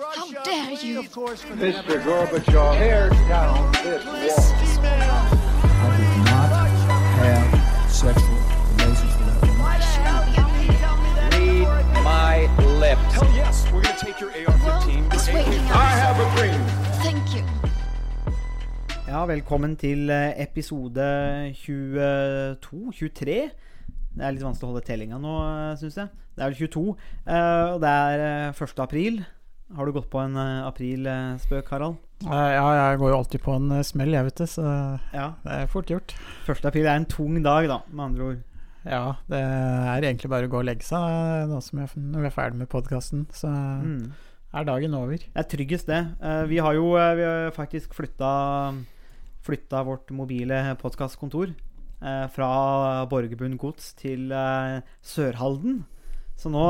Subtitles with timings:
[0.00, 1.02] How dare you?
[1.02, 2.00] Mr.
[2.02, 5.26] Gorbachev, tear down this wall.
[5.60, 6.50] I did not
[7.20, 8.38] have sexual
[8.80, 9.68] relations with that woman.
[11.36, 12.48] Read my
[12.80, 13.12] lips.
[13.12, 15.12] Hell yes, we're gonna take your AR-15.
[15.12, 16.60] It's I have a dream.
[17.04, 17.44] Thank you.
[19.06, 23.50] Ja, velkommen til eh, episode 22 23.
[24.16, 25.34] Det er litt vanskelig å holde tellinga nå,
[25.80, 26.08] syns jeg.
[26.36, 26.96] Det er vel 22.
[27.26, 28.80] eh, Og det er eh, 1.
[28.86, 29.20] april.
[29.76, 31.98] Har du gått på en uh, aprilspøk, Harald?
[32.24, 34.64] Uh, Ja, jeg går jo alltid på en uh, smell, jeg, vet du, så
[35.14, 35.28] Ja.
[35.44, 36.14] det er fort gjort.
[36.48, 36.64] 1.
[36.66, 38.40] april er en tung dag, da, med andre ord.
[38.84, 42.22] Ja, det er egentlig bare å gå og legge seg eh, nå som jeg, når
[42.24, 43.26] vi er ferdig med podkasten.
[43.36, 44.12] Så Mm.
[44.56, 45.18] er dagen over.
[45.20, 46.00] Det er tryggest, det.
[46.48, 48.74] Vi har jo vi har faktisk flytta,
[49.44, 51.52] flytta vårt mobile podkastkontor
[52.32, 54.32] fra Borgerbund gods til
[55.04, 55.84] Sørhalden.
[56.40, 56.64] Så nå,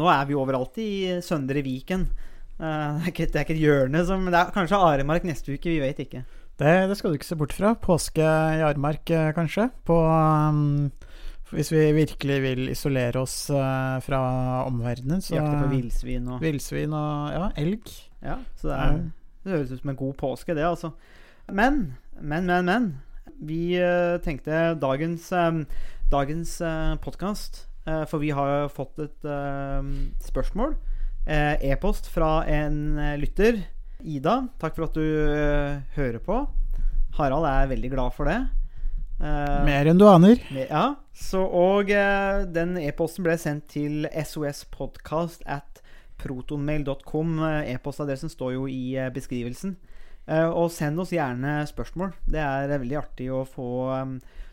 [0.00, 2.08] nå er vi overalt i Søndre Viken.
[2.62, 5.56] Eh, Det er ikke, det er ikke et hjørne som Det er kanskje Aremark neste
[5.56, 6.22] uke, vi vet ikke.
[6.60, 7.72] Det, det skal du ikke se bort fra.
[7.74, 9.66] Påske i Armark, eh, kanskje.
[9.88, 10.92] På, um,
[11.50, 14.20] hvis vi virkelig vil isolere oss uh, fra
[14.68, 17.90] omverdenen, så Jakte på villsvin og Villsvin og ja, elg.
[18.22, 19.00] Ja, så det, er,
[19.42, 20.92] det høres ut som en god påske, det, altså.
[21.50, 22.88] Men, men, men, men.
[23.42, 25.64] Vi uh, tenkte dagens, um,
[26.12, 26.60] dagens
[27.02, 29.24] podkast For vi har fått et
[30.22, 30.76] spørsmål.
[31.26, 33.62] Eh, E-post fra en eh, lytter.
[34.02, 36.40] Ida, takk for at du eh, hører på.
[37.18, 38.40] Harald er veldig glad for det.
[39.22, 40.40] Mer enn du aner.
[40.50, 41.92] Ja, så, og
[42.50, 45.78] den e-posten ble sendt til sospodcast at
[46.18, 47.36] protonmail.com.
[47.70, 49.76] E-postadressen står jo i beskrivelsen.
[50.56, 52.16] Og send oss gjerne spørsmål.
[52.26, 53.68] Det er veldig artig å få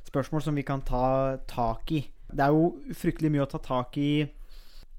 [0.05, 2.03] spørsmål som vi kan ta tak i.
[2.29, 4.11] Det er jo fryktelig mye å ta tak i.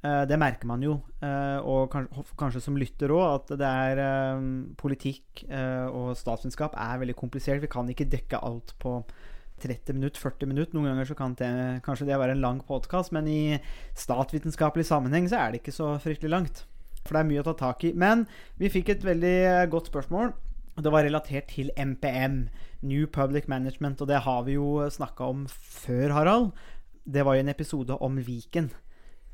[0.03, 1.93] eh, det merker man jo, eh, og
[2.39, 4.47] kanskje, som lytter òg, at det er eh,
[4.81, 5.45] politikk
[5.91, 7.63] og statsvitenskap er veldig komplisert.
[7.63, 9.01] Vi kan ikke dekke alt på
[9.61, 10.77] 30 minutter, 40 minutter.
[10.77, 11.53] Noen ganger så kan det,
[11.87, 13.43] kanskje det være en lang podkast, men i
[13.99, 16.65] statsvitenskapelig sammenheng så er det ikke så fryktelig langt.
[17.05, 17.95] For det er mye å ta tak i.
[17.97, 18.27] Men
[18.61, 20.33] vi fikk et veldig godt spørsmål.
[20.81, 22.47] Det var relatert til MPM,
[22.87, 26.53] New Public Management, og det har vi jo snakka om før, Harald.
[27.05, 28.71] Det var jo en episode om Viken.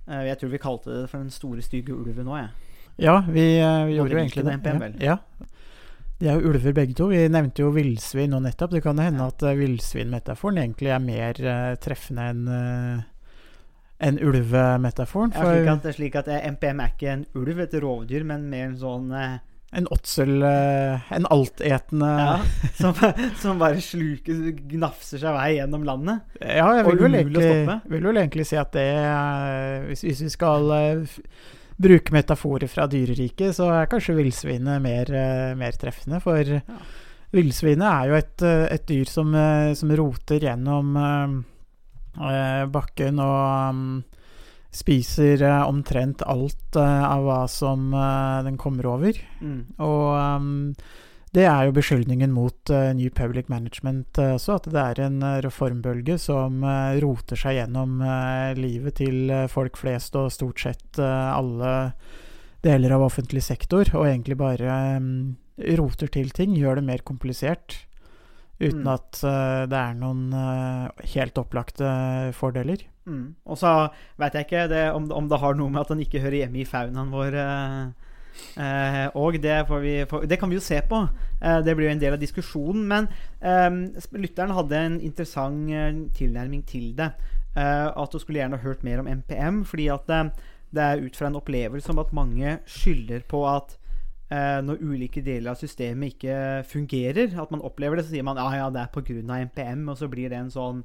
[0.08, 2.50] Eh, Jeg tror vi kalte det for den store, stygge ulven òg, jeg.
[2.98, 4.56] Ja, vi, eh, vi gjorde jo egentlig det.
[4.60, 5.00] NPM.
[5.02, 5.18] Ja.
[6.18, 7.10] De er jo ulver begge to.
[7.12, 8.70] Vi nevnte jo villsvin nå nettopp.
[8.72, 13.02] Det kan hende hende at uh, villsvinmetaforen egentlig er mer uh, treffende enn uh,
[13.98, 15.32] en ulvemetaforen.
[15.34, 18.66] Ja, slik at, slik at eh, MPM er ikke en ulv, et rovdyr, men mer
[18.70, 19.38] en sånn eh,
[19.76, 22.36] En åtsel eh, En altetende Ja,
[22.80, 22.94] som,
[23.40, 26.24] som bare sluker, gnafser seg vei gjennom landet.
[26.40, 27.50] Ja, jeg vil vel, egentlig,
[27.92, 31.18] vil vel egentlig si at det eh, hvis, hvis vi skal eh,
[31.76, 35.12] bruke metaforer fra dyreriket, så er kanskje villsvinet mer,
[35.60, 36.22] mer treffende.
[36.24, 36.56] For
[37.36, 38.44] villsvinet er jo et,
[38.78, 39.36] et dyr som,
[39.76, 40.96] som roter gjennom
[42.72, 43.82] bakken og um,
[44.76, 49.18] spiser eh, omtrent alt eh, av hva som eh, den kommer over.
[49.40, 49.60] Mm.
[49.80, 50.74] Og um,
[51.36, 55.18] det er jo beskyldningen mot eh, New Public Management eh, også, at det er en
[55.20, 56.64] eh, reformbølge som
[57.02, 57.98] roter seg gjennom
[58.56, 61.72] livet til folk flest og stort sett alle
[62.64, 65.36] deler av offentlig sektor, og egentlig bare um,
[65.78, 67.82] roter til ting, gjør det mer komplisert.
[68.56, 68.92] Uten Mm.
[68.94, 69.18] at
[69.68, 70.30] det er noen
[71.12, 71.88] helt opplagte
[72.32, 72.80] fordeler.
[73.06, 73.36] Mm.
[73.46, 73.72] Og så
[74.18, 76.62] veit jeg ikke det, om, om det har noe med at han ikke hører hjemme
[76.62, 77.38] i faunaen vår.
[77.38, 78.10] Eh,
[78.64, 81.04] eh, og det, vi, får, det kan vi jo se på.
[81.40, 82.84] Eh, det blir jo en del av diskusjonen.
[82.90, 83.08] Men
[83.40, 83.70] eh,
[84.18, 87.12] lytteren hadde en interessant eh, tilnærming til det.
[87.54, 89.64] Eh, at hun skulle gjerne hørt mer om MPM.
[89.70, 90.30] Fordi at eh,
[90.74, 93.78] det er ut fra en opplevelse om at mange skylder på at
[94.26, 98.48] når ulike deler av systemet ikke fungerer, at man opplever det, så sier man ja,
[98.58, 99.36] ja, det er pga.
[99.46, 100.80] MPM, og så blir det en sånn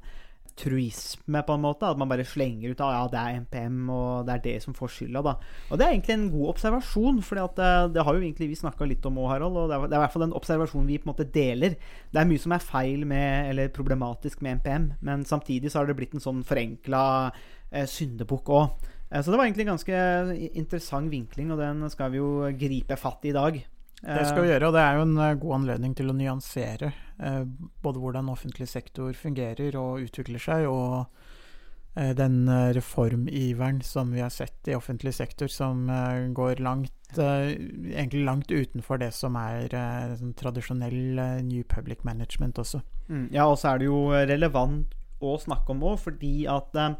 [0.58, 1.88] truisme, på en måte.
[1.88, 4.76] At man bare slenger ut at ja, det er MPM, og det er det som
[4.76, 5.34] får skylda, da.
[5.70, 8.88] Og det er egentlig en god observasjon, for det, det har jo egentlig vi snakka
[8.88, 9.58] litt om òg, Harald.
[9.58, 11.76] Og det er, det er i hvert fall den observasjonen vi på en måte deler.
[12.12, 15.90] Det er mye som er feil med, eller problematisk med MPM, men samtidig så har
[15.90, 18.90] det blitt en sånn forenkla eh, syndebukk òg.
[19.10, 20.02] Eh, så det var egentlig en ganske
[20.52, 23.62] interessant vinkling, og den skal vi jo gripe fatt i i dag.
[24.02, 26.88] Det skal vi gjøre, og det er jo en eh, god anledning til å nyansere
[27.22, 27.44] eh,
[27.84, 31.06] både hvordan offentlig sektor fungerer og utvikler seg, og
[31.94, 37.14] eh, den eh, reformiveren som vi har sett i offentlig sektor, som eh, går langt
[37.14, 37.54] eh,
[37.94, 42.82] egentlig langt utenfor det som er eh, sånn tradisjonell eh, New Public Management også.
[43.06, 46.98] Mm, ja, og så er det jo relevant å snakke om òg, fordi at eh,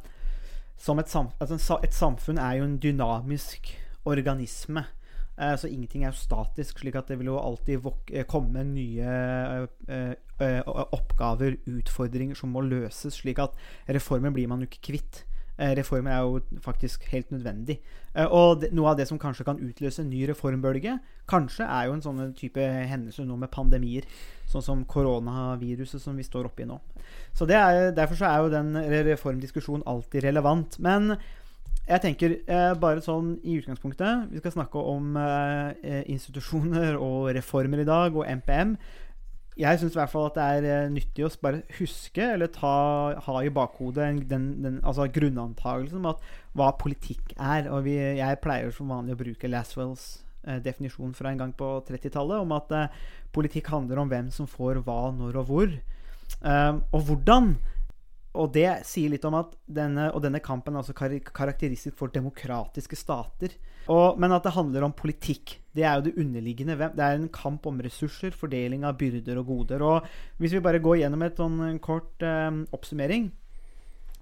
[0.78, 3.74] som et, sam altså, et samfunn er jo en dynamisk
[4.06, 4.86] organisme.
[5.42, 9.16] Eh, så ingenting er jo statisk, slik at det vil jo alltid eh, komme nye
[9.88, 13.18] eh, oppgaver, utfordringer, som må løses.
[13.22, 13.56] Slik at
[13.88, 15.24] reformer blir man jo ikke kvitt.
[15.62, 17.76] Reformen er jo faktisk helt nødvendig.
[18.32, 20.96] Og noe av det som kanskje kan utløse en ny reformbølge,
[21.28, 24.08] kanskje er jo en sånn type hendelse nå med pandemier,
[24.48, 26.80] sånn som koronaviruset som vi står oppi nå.
[27.36, 28.72] Så er, Derfor så er jo den
[29.12, 30.80] reformdiskusjonen alltid relevant.
[30.82, 31.18] Men
[31.92, 37.82] jeg tenker eh, bare sånn i utgangspunktet Vi skal snakke om eh, institusjoner og reformer
[37.82, 38.76] i dag, og MPM
[39.60, 42.72] jeg syns i hvert fall at det er eh, nyttig å bare huske, eller ta,
[43.20, 46.22] ha i bakhodet den, den altså grunnantagelsen om at
[46.56, 47.68] hva politikk er.
[47.68, 50.06] Og vi, jeg pleier som vanlig å bruke Laswells
[50.46, 53.02] eh, definisjon fra en gang på 30-tallet, om at eh,
[53.36, 55.76] politikk handler om hvem som får hva, når og hvor.
[56.42, 57.52] Og hvordan
[58.32, 62.96] og det sier litt om at denne, og denne kampen er altså karakteristisk for demokratiske
[62.96, 63.58] stater.
[63.92, 65.58] Og, men at det handler om politikk.
[65.76, 66.78] Det er jo det underliggende.
[66.96, 69.84] Det er en kamp om ressurser, fordeling av byrder og goder.
[69.84, 70.08] Og
[70.40, 73.28] hvis vi bare går gjennom et sånn kort eh, oppsummering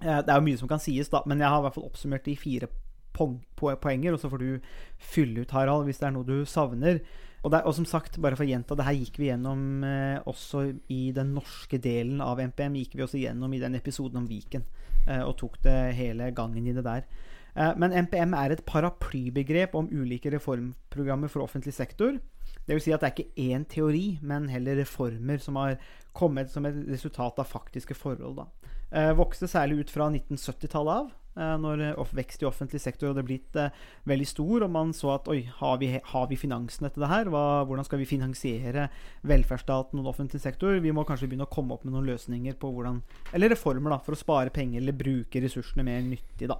[0.01, 1.87] eh, Det er jo mye som kan sies, da, men jeg har i hvert fall
[1.87, 2.71] oppsummert det i fire
[3.15, 4.11] poenger.
[4.11, 4.73] Og så får du
[5.13, 6.99] fylle ut, Harald, hvis det er noe du savner.
[7.41, 10.19] Og, der, og, som sagt, bare for å gjenta, det her gikk vi gjennom eh,
[10.29, 12.77] også i den norske delen av NPM.
[12.83, 14.65] gikk vi også gjennom i den episoden om Viken,
[15.07, 17.07] eh, og tok det hele gangen i det der.
[17.55, 22.19] Eh, men NPM er et paraplybegrep om ulike reformprogrammer for offentlig sektor.
[22.61, 25.79] Det vil si at det er ikke én teori, men heller reformer som har
[26.13, 28.37] kommet som et resultat av faktiske forhold.
[28.37, 28.60] Da.
[28.91, 33.23] Eh, vokste særlig ut fra 1970-tallet av Eh, når eh, vekst i offentlig sektor hadde
[33.23, 33.71] blitt eh,
[34.09, 37.29] veldig stor, og man så at oi, har vi, har vi finansene til det her?
[37.31, 38.89] Hva, hvordan skal vi finansiere
[39.27, 40.75] velferdsstaten og offentlig sektor?
[40.83, 42.99] Vi må kanskje begynne å komme opp med noen løsninger på hvordan
[43.31, 46.59] Eller reformer, da, for å spare penger eller bruke ressursene mer nyttig, da.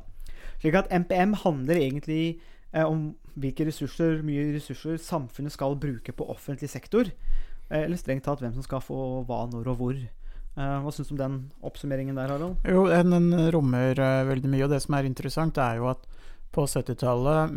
[0.61, 2.23] Slik at MPM handler egentlig
[2.71, 7.11] eh, om hvilke ressurser, mye ressurser samfunnet skal bruke på offentlig sektor.
[7.67, 10.01] Eh, eller strengt tatt hvem som skal få hva, når og hvor.
[10.51, 12.57] Uh, hva syns du om den oppsummeringen der, Harald?
[12.67, 14.65] Jo, den, rommer uh, veldig mye.
[14.65, 16.03] Og det som er interessant, er jo at
[16.51, 17.53] på 70-tallet,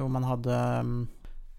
[0.00, 0.94] hvor man hadde um,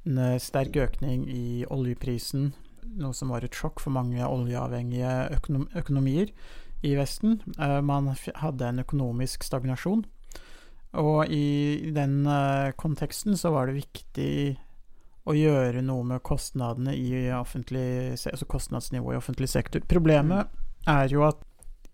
[0.09, 2.49] en sterk økning i oljeprisen,
[2.97, 6.33] noe som var et sjokk for mange oljeavhengige økonom økonomier
[6.83, 8.09] i Vesten, uh, man
[8.41, 10.01] hadde en økonomisk stagnasjon.
[10.97, 12.19] Og i den
[12.77, 14.33] konteksten så var det viktig
[15.25, 19.81] å gjøre noe med kostnadene i offentlig, altså kostnadsnivået i offentlig sektor.
[19.89, 21.41] Problemet mm er jo at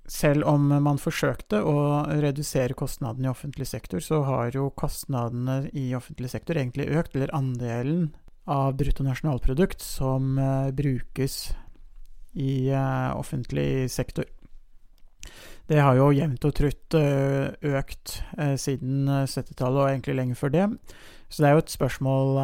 [0.09, 1.75] selv om man forsøkte å
[2.09, 7.33] redusere kostnadene i offentlig sektor, så har jo kostnadene i offentlig sektor egentlig økt, eller
[7.37, 8.09] andelen
[8.49, 11.51] av bruttonasjonalprodukt som uh, brukes
[12.33, 14.25] i uh, offentlig sektor.
[15.69, 18.15] Det har jo jevnt og trutt uh, økt
[18.57, 20.65] siden 70-tallet, og egentlig lenge før det.
[21.29, 22.39] Så det er jo et spørsmål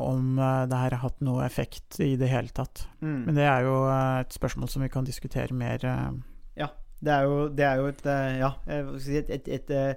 [0.00, 2.86] om det her har hatt noe effekt i det hele tatt.
[3.04, 3.26] Mm.
[3.26, 5.84] Men det er jo et spørsmål som vi kan diskutere mer
[7.00, 9.94] det er jo, det er jo et eh, Ja, et, et, et, eh,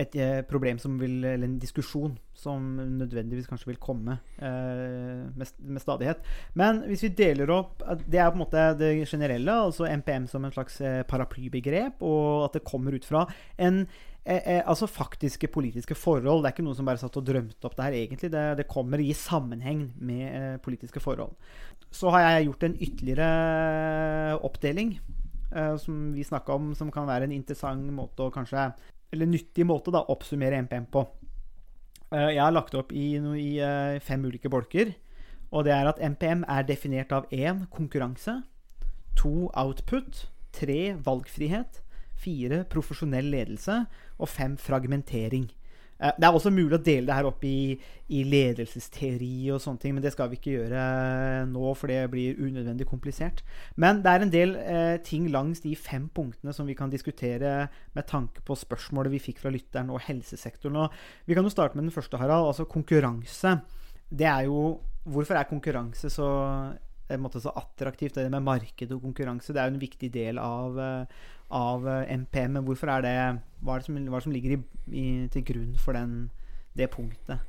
[0.00, 5.80] et, eh, problem som vil Eller en diskusjon som nødvendigvis kanskje vil komme eh, med,
[5.82, 6.22] stadighet.
[6.56, 10.44] Men hvis vi deler opp Det er på en måte det generelle, altså MPM som
[10.44, 13.26] en slags paraplybegrep, og at det kommer ut fra
[13.58, 13.82] en
[14.24, 16.42] eh, altså faktiske politiske forhold.
[16.42, 18.32] Det er ikke noen som bare satt og drømte opp det her, egentlig.
[18.32, 21.36] Det, det kommer i sammenheng med eh, politiske forhold.
[21.90, 25.00] Så har jeg gjort en ytterligere oppdeling
[25.82, 28.68] som vi snakka om, som kan være en interessant måte å kanskje
[29.10, 31.04] Eller nyttig måte da, oppsummere MPM på.
[32.10, 34.94] Uh, jeg har lagt opp i, i uh, fem ulike bolker.
[35.50, 38.36] Og det er at MPM er definert av én konkurranse,
[39.18, 41.80] to output, tre valgfrihet,
[42.20, 43.80] fire profesjonell ledelse
[44.20, 45.48] og fem fragmentering.
[46.00, 47.76] Eh, det er også mulig å dele det her opp i,
[48.08, 50.84] i, ledelsesteori og sånne ting, men det skal vi ikke gjøre
[51.50, 53.42] nå, for det blir unødvendig komplisert.
[53.80, 57.68] Men det er en del eh, ting langs de fem punktene som vi kan diskutere
[57.96, 60.84] med tanke på spørsmålet vi fikk fra lytteren og helsesektoren.
[60.86, 62.48] Og vi kan jo starte med den første, Harald.
[62.50, 63.58] Altså konkurranse.
[64.08, 64.78] Det er jo
[65.10, 66.26] Hvorfor er konkurranse så
[67.18, 69.54] måte, så attraktivt, det med marked og konkurranse.
[69.56, 71.06] Det er jo en viktig del av, eh,
[71.56, 72.52] av MPM.
[72.52, 73.16] Men hvorfor er det
[73.60, 74.58] Hva er det som, er det som ligger i,
[74.92, 76.30] i, til grunn for den,
[76.78, 77.42] det punktet?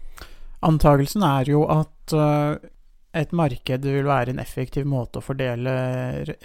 [0.62, 2.60] Antagelsen er jo at uh,
[3.18, 5.74] et marked vil være en effektiv måte å fordele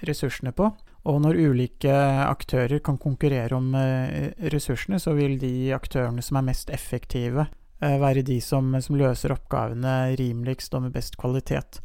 [0.07, 0.71] ressursene på.
[1.07, 1.93] Og når ulike
[2.27, 7.49] aktører kan konkurrere om uh, ressursene, så vil de aktørene som er mest effektive,
[7.83, 11.83] uh, være de som, som løser oppgavene rimeligst og med best kvalitet.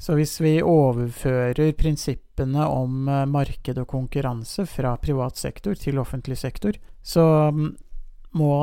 [0.00, 6.38] Så hvis vi overfører prinsippene om eh, marked og konkurranse fra privat sektor til offentlig
[6.40, 7.74] sektor, så mm,
[8.38, 8.54] må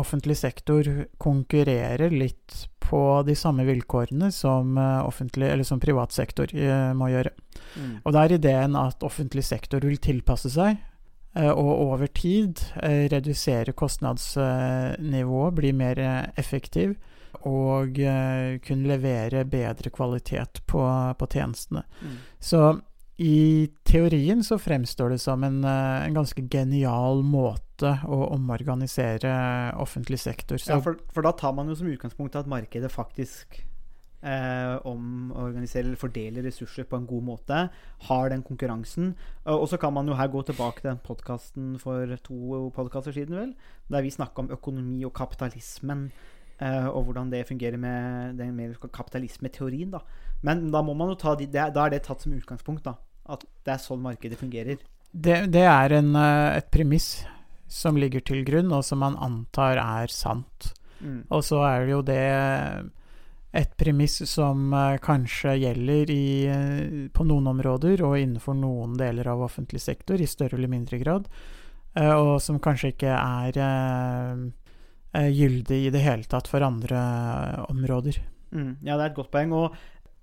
[0.00, 0.86] offentlig sektor
[1.20, 7.30] konkurrere litt på de samme vilkårene som, eh, eller som privat sektor eh, må gjøre.
[7.76, 7.92] Mm.
[8.04, 10.76] Og da er ideen at offentlig sektor vil tilpasse seg,
[11.36, 16.00] eh, og over tid redusere kostnadsnivået, bli mer
[16.36, 16.96] effektiv,
[17.48, 20.82] og kunne levere bedre kvalitet på,
[21.18, 21.80] på tjenestene.
[22.02, 22.18] Mm.
[22.38, 22.60] Så
[23.24, 27.71] i teorien så fremstår det som en, en ganske genial måte
[28.06, 29.32] å omorganisere
[29.82, 30.60] offentlig sektor.
[30.60, 33.62] Så Ja, for, for da tar man jo som utgangspunkt at markedet faktisk
[34.22, 37.62] eh, omorganiserer eller fordeler ressurser på en god måte.
[38.08, 39.14] Har den konkurransen.
[39.44, 43.12] Og og så kan man jo her gå tilbake til den podkasten for to podkaster
[43.12, 43.54] siden, vel,
[43.90, 46.10] der vi snakka om økonomi og kapitalismen.
[46.62, 49.90] eh, og hvordan det fungerer med den mer kapitalismeteorien.
[49.90, 49.98] da.
[50.42, 52.84] Men da må man jo ta de, det, da er det tatt som utgangspunkt.
[52.84, 52.94] da.
[53.26, 54.78] At det er sånn markedet fungerer.
[55.12, 57.26] det, det er en, eh, et premiss
[57.72, 60.72] som ligger til grunn, og som man antar er sant.
[61.00, 61.24] Mm.
[61.32, 62.26] Og så er det jo det
[63.52, 69.28] et premiss som eh, kanskje gjelder i, eh, på noen områder og innenfor noen deler
[69.28, 71.28] av offentlig sektor i større eller mindre grad,
[71.98, 73.58] eh, og som kanskje ikke er
[75.12, 77.00] gyldig i det hele tatt for andre
[77.68, 78.16] områder.
[78.52, 79.52] Mm, ja, det er et godt poeng.
[79.56, 79.76] Og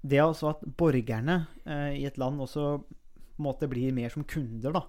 [0.06, 4.12] det er også at borgerne eh, i et land også på en måte blir mer
[4.14, 4.84] som kunder da,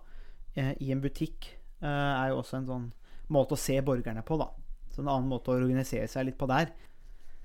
[0.55, 1.49] eh, i en butikk,
[1.87, 2.87] er jo også en sånn
[3.31, 4.37] måte å se borgerne på.
[4.41, 4.49] da.
[4.91, 6.73] Så en annen måte å organisere seg litt på der.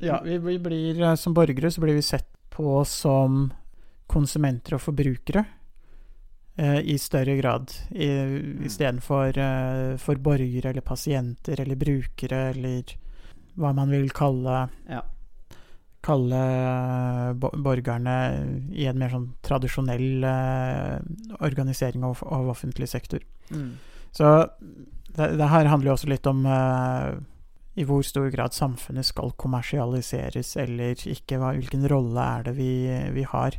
[0.03, 3.51] Ja, vi, vi blir eh, som borgere så blir vi sett på som
[4.11, 5.45] konsumenter og forbrukere
[6.57, 7.71] eh, i større grad.
[7.91, 12.95] I- Istedenfor uh, for borgere eller pasienter eller brukere eller
[13.55, 15.01] hva man vil kalle Ja.
[16.05, 17.31] Kalle eh,
[17.65, 18.15] borgerne
[18.77, 20.99] i en mer sånn tradisjonell eh,
[21.41, 23.23] organisering av, av offentlig sektor.
[23.49, 23.71] Mm.
[24.15, 24.33] Så
[25.15, 27.15] det, det her handler jo også litt om uh,
[27.75, 31.39] i hvor stor grad samfunnet skal kommersialiseres eller ikke.
[31.41, 32.71] Hva, hvilken rolle er det vi,
[33.15, 33.57] vi har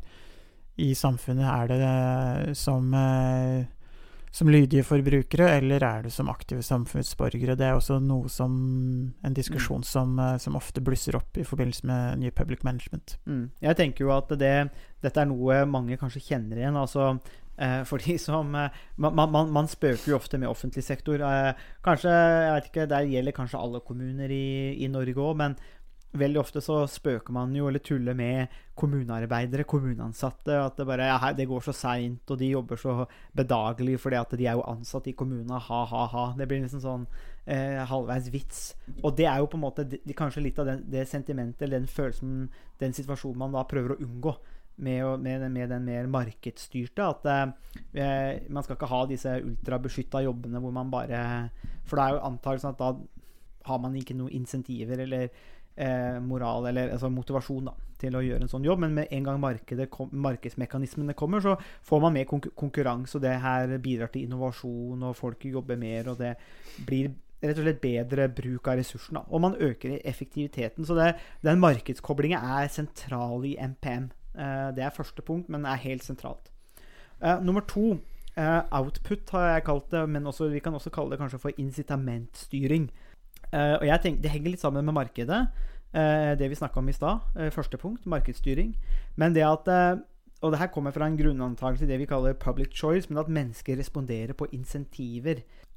[0.80, 1.44] i samfunnet?
[1.44, 3.64] Er det eh, som, uh,
[4.32, 7.56] som lydige forbrukere, eller er det som aktive samfunnsborgere?
[7.56, 8.56] Det er også noe som
[9.24, 13.18] en diskusjon som, eh, som ofte blusser opp i forbindelse med New Public Management.
[13.24, 13.50] Mm.
[13.60, 14.54] Jeg tenker jo at det,
[15.04, 16.76] dette er noe mange kanskje kjenner igjen.
[16.76, 17.18] altså
[17.58, 21.20] eh, for som eh, man, man, man spøker jo ofte med offentlig sektor.
[21.20, 21.52] Eh,
[21.84, 25.56] kanskje, jeg vet ikke, Der gjelder kanskje alle kommuner i, i Norge òg, men
[26.16, 30.56] veldig ofte så spøker man jo eller tuller med kommunearbeidere, kommuneansatte.
[30.60, 34.36] At det bare ja, det går så seint, og de jobber så bedagelig fordi at
[34.38, 35.50] de er jo ansatt i kommunen.
[35.50, 36.26] Ha, ha, ha.
[36.38, 37.06] Det blir liksom sånn
[37.44, 38.66] eh, halvveis vits.
[39.02, 41.80] Og det er jo på en måte de, kanskje litt av den, det sentimentet eller
[41.80, 42.46] den følelsen,
[42.82, 44.36] den situasjonen man da prøver å unngå.
[44.76, 47.04] Med, med, med den mer markedsstyrte.
[47.06, 47.24] At
[47.96, 51.20] eh, man skal ikke ha disse ultrabeskytta jobbene hvor man bare
[51.88, 52.90] For det er jo antakelsen at da
[53.66, 55.30] har man ikke noen insentiver eller
[55.76, 58.82] eh, moral eller altså motivasjon da, til å gjøre en sånn jobb.
[58.84, 61.56] Men med en gang kom, markedsmekanismene kommer, så
[61.86, 66.12] får man mer konkur konkurranse, og det her bidrar til innovasjon, og folk jobber mer,
[66.12, 66.36] og det
[66.86, 69.22] blir rett og slett bedre bruk av ressursene.
[69.28, 70.86] Og man øker effektiviteten.
[70.88, 71.14] Så det,
[71.44, 74.08] den markedskoblinga er sentral i MPM.
[74.36, 76.50] Eh, det er første punkt, men er helt sentralt.
[77.22, 77.96] Eh, nummer to
[78.36, 81.50] eh, output har jeg kalt det, men også, vi kan også kalle det kanskje for
[81.58, 82.90] incitamentstyring.
[83.52, 85.46] Og jeg tenker, Det henger litt sammen med markedet,
[86.38, 87.20] det vi snakka om i stad.
[87.52, 88.74] første punkt, markedsstyring.
[89.16, 90.02] Men det at
[90.42, 93.28] Og det her kommer fra en grunnantakelse i det vi kaller public choice, men at
[93.28, 95.34] mennesker responderer på insentiver.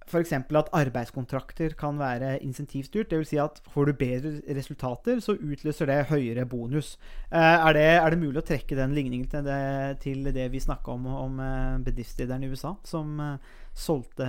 [0.09, 0.33] F.eks.
[0.33, 3.11] at arbeidskontrakter kan være insentivstyrt.
[3.11, 3.29] Dvs.
[3.29, 6.95] Si at får du bedre resultater, så utløser det høyere bonus.
[7.29, 9.61] Eh, er, det, er det mulig å trekke den ligningen til det,
[10.03, 14.27] til det vi snakka om om eh, bedriftslederen i USA, som eh, solgte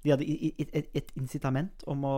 [0.00, 2.16] De hadde et, et incitament om å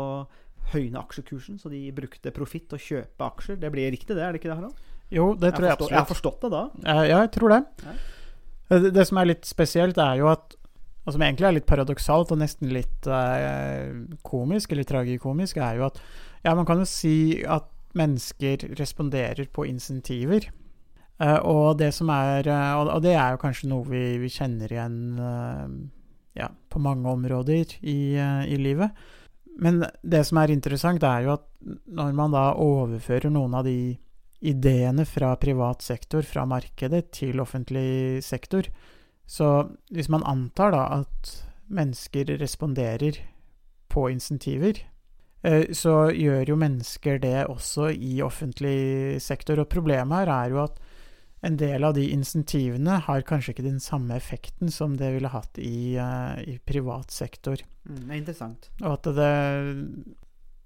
[0.72, 3.58] høyne aksjekursen, så de brukte profitt til å kjøpe aksjer.
[3.60, 4.22] Det blir riktig, det?
[4.22, 4.90] er det ikke det, Harald?
[5.12, 6.62] Jo, det tror jeg forstår, jeg har forstått det da.
[6.86, 7.62] Ja, jeg tror det.
[7.84, 7.94] Ja.
[8.72, 10.54] Det, det som er litt spesielt, er jo at
[11.02, 13.90] Og som egentlig er litt paradoksalt og nesten litt eh,
[14.26, 16.02] komisk, eller tragikomisk, er jo at
[16.42, 20.48] Ja, man kan jo si at mennesker responderer på insentiver.
[21.22, 24.72] Eh, og det er eh, og, og det er jo kanskje noe vi, vi kjenner
[24.72, 25.74] igjen eh,
[26.42, 28.90] ja, på mange områder i, eh, i livet.
[29.58, 31.44] Men det som er interessant, er jo at
[31.86, 33.98] når man da overfører noen av de
[34.42, 38.66] ideene fra privat sektor, fra markedet, til offentlig sektor.
[39.32, 39.48] Så
[39.88, 41.36] hvis man antar da at
[41.72, 43.16] mennesker responderer
[43.92, 44.82] på insentiver,
[45.42, 49.62] eh, så gjør jo mennesker det også i offentlig sektor.
[49.62, 50.82] Og problemet her er jo at
[51.42, 55.58] en del av de insentivene har kanskje ikke den samme effekten som det ville hatt
[55.58, 57.64] i, eh, i privat sektor.
[57.88, 58.68] Mm, det er interessant.
[58.82, 59.32] Og at det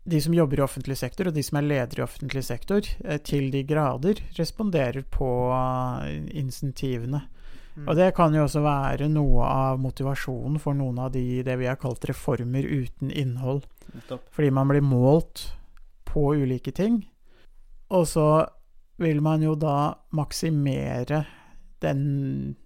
[0.07, 3.19] de som jobber i offentlig sektor, og de som er ledere i offentlig sektor, eh,
[3.19, 5.31] til de grader responderer på
[6.31, 7.25] insentivene.
[7.77, 7.89] Mm.
[7.89, 11.69] Og det kan jo også være noe av motivasjonen for noen av de det vi
[11.69, 13.67] har kalt reformer uten innhold.
[13.93, 14.29] Nettopp.
[14.33, 15.51] Fordi man blir målt
[16.09, 17.03] på ulike ting.
[17.93, 18.29] Og så
[18.97, 21.27] vil man jo da maksimere
[21.85, 22.57] den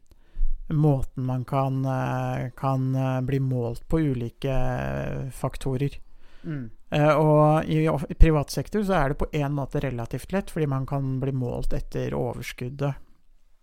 [0.71, 5.99] måten man kan, eh, kan eh, bli målt på ulike eh, faktorer.
[6.45, 6.71] Mm.
[6.91, 10.87] Og i, i privat sektor så er det på en måte relativt lett, fordi man
[10.87, 13.10] kan bli målt etter overskuddet.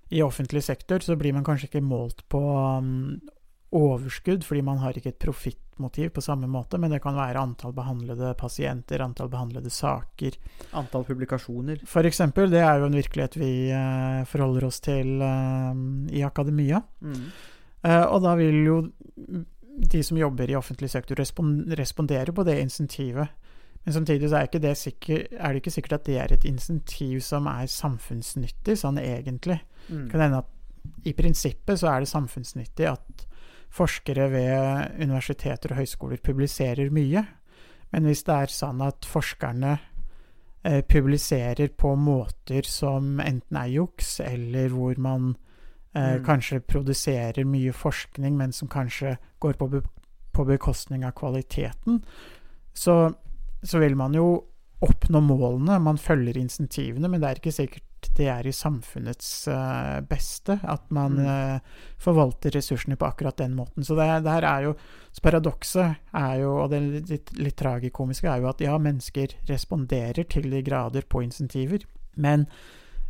[0.10, 2.42] I offentlig sektor så blir man kanskje ikke målt på
[2.80, 3.18] um,
[3.76, 7.76] overskudd, fordi man har ikke et profittmotiv på samme måte, men det kan være antall
[7.76, 10.38] behandlede pasienter, antall behandlede saker.
[10.80, 11.84] Antall publikasjoner.
[11.90, 15.76] For eksempel, det er jo en virkelighet vi uh, forholder oss til uh,
[16.14, 16.82] i akademia.
[17.04, 17.28] Mm.
[17.84, 18.80] Uh, og da vil jo
[19.78, 23.28] de som jobber i offentlig sektor respon respondere på det insentivet.
[23.88, 26.46] Men samtidig så er, ikke det sikker, er det ikke sikkert at det er et
[26.50, 29.62] insentiv som er samfunnsnyttig, sånn egentlig.
[29.88, 30.06] Mm.
[30.06, 30.53] Det kan hende at
[31.08, 33.25] i prinsippet så er det samfunnsnyttig at
[33.77, 37.25] forskere ved universiteter og høyskoler publiserer mye.
[37.91, 39.77] Men hvis det er sånn at forskerne
[40.63, 45.36] eh, publiserer på måter som enten er juks, eller hvor man
[45.96, 46.25] eh, Mm.
[46.25, 49.82] kanskje produserer mye forskning, men som kanskje går på, be
[50.34, 52.03] på bekostning av kvaliteten,
[52.74, 53.13] så,
[53.63, 54.44] så vil man jo
[54.86, 55.79] oppnå målene.
[55.82, 57.87] Man følger insentivene, men det er ikke sikkert
[58.18, 61.25] det er i samfunnets eh, beste at man Mm.
[61.25, 61.60] eh,
[62.00, 63.84] forvalter ressursene på akkurat den måten.
[63.84, 64.75] Så det, det her er jo
[65.24, 70.46] Paradokset er jo, og det litt, litt tragikomiske, er jo at ja, mennesker responderer til
[70.51, 71.80] de grader på insentiver,
[72.16, 72.46] men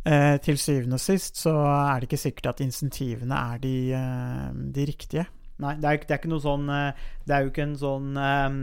[0.04, 4.52] eh, til syvende og sist så er det ikke sikkert at insentivene er de, eh,
[4.72, 5.26] de riktige.
[5.58, 6.66] Nei, det er, det er ikke noe sånn
[7.26, 8.60] Det er jo ikke en sånn ehm,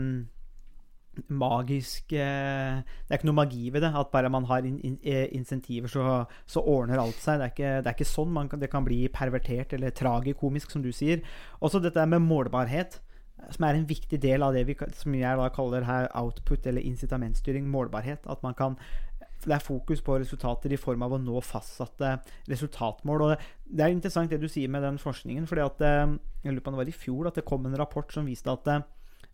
[1.28, 3.92] magisk eh, Det er ikke noe magi ved det.
[3.96, 7.40] At bare man har in, in, eh, insentiver, så, så ordner alt seg.
[7.40, 10.84] Det er ikke, det er ikke sånn kan, det kan bli pervertert eller tragikomisk, som
[10.84, 11.24] du sier.
[11.60, 13.00] Også dette med målbarhet,
[13.52, 16.84] som er en viktig del av det vi, som jeg da kaller her output eller
[16.84, 17.68] incitamentstyring.
[17.70, 18.26] Målbarhet.
[18.26, 18.80] At man kan
[19.44, 22.16] det er fokus på resultater i form av å nå fastsatte
[22.50, 23.22] resultatmål.
[23.22, 25.46] og Det, er interessant det du sier med den forskningen.
[25.46, 27.78] fordi at eh, Jeg lurer på om det var i fjor at det kom en
[27.78, 28.64] rapport som viste at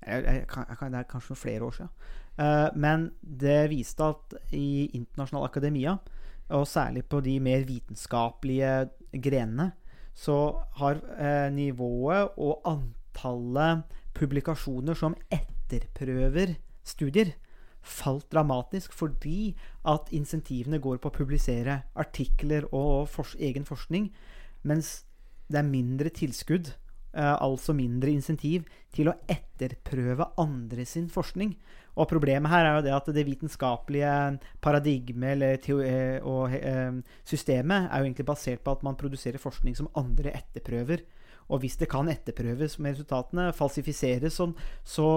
[0.07, 1.93] jeg, jeg, jeg, Det er kanskje noen flere år siden.
[2.41, 5.97] Uh, men det viste at i internasjonal akademia,
[6.53, 8.73] og særlig på de mer vitenskapelige
[9.25, 9.73] grenene,
[10.15, 13.83] så har eh, nivået og antallet
[14.15, 17.33] publikasjoner som etterprøver studier,
[17.83, 19.57] falt dramatisk fordi
[19.89, 24.13] at insentivene går på å publisere artikler og fors egen forskning,
[24.63, 25.03] mens
[25.51, 26.75] det er mindre tilskudd,
[27.13, 31.53] altså mindre insentiv, til å etterprøve andre sin forskning.
[32.01, 34.13] Og problemet her er jo det at det vitenskapelige
[34.65, 39.91] paradigmet eh, og eh, systemet er jo egentlig basert på at man produserer forskning som
[39.99, 41.05] andre etterprøver.
[41.53, 45.09] Og hvis det kan etterprøves med resultatene, falsifiseres sånn, så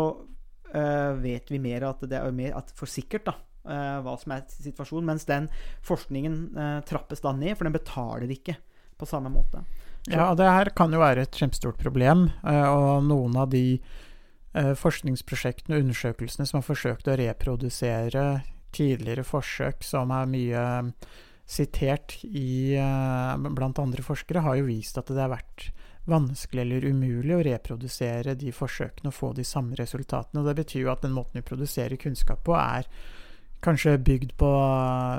[0.73, 4.43] eh, vet vi mer at det er mer for sikkert da, eh, hva som er
[4.51, 5.13] situasjonen.
[5.13, 5.47] Mens den
[5.87, 8.57] forskningen eh, trappes da ned, for den betaler ikke
[8.99, 9.63] på samme måte.
[10.11, 14.73] Ja, det her kan jo være et kjempestort problem, eh, og noen av de eh,
[14.77, 18.25] forskningsprosjektene og undersøkelsene som har forsøkt å reprodusere
[18.75, 20.65] tidligere forsøk som er mye
[21.45, 25.69] sitert i, eh, blant andre forskere, har jo vist at det har vært
[26.05, 30.41] vanskelig eller umulig å reprodusere de forsøkene og få de samme resultatene.
[30.41, 32.85] og Det betyr jo at den måten vi produserer kunnskap på, er
[33.65, 34.51] kanskje bygd på,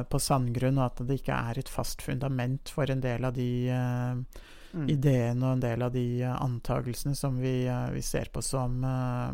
[0.07, 3.51] på sandgrunn, og at det ikke er et fast fundament for en del av de
[3.66, 4.44] eh,
[4.77, 4.89] Mm.
[4.93, 8.85] ideene og en del av de antakelsene antagelsene som vi, eh, vi ser på som,
[8.85, 9.33] eh,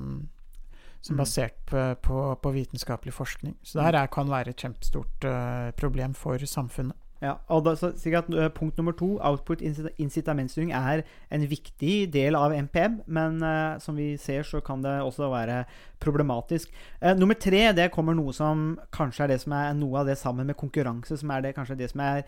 [1.02, 1.18] som Mm.
[1.18, 3.56] basert på, på, på vitenskapelig forskning.
[3.62, 6.94] Så det her er, kan være et kjempestort eh, problem for samfunnet.
[7.22, 12.12] Ja, og da, sikkert at, eh, Punkt nummer to, output incita- incitamentstyring, er en viktig
[12.12, 13.00] del av MPM.
[13.06, 15.64] Men uh, som vi ser, så kan det også være
[16.00, 16.68] problematisk.
[17.00, 20.18] Uh, nummer tre det kommer noe som kanskje er det som er noe av det
[20.18, 22.24] sammen med konkurranse, som er det, kanskje det som er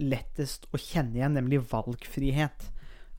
[0.00, 2.70] lettest å kjenne igjen, nemlig valgfrihet.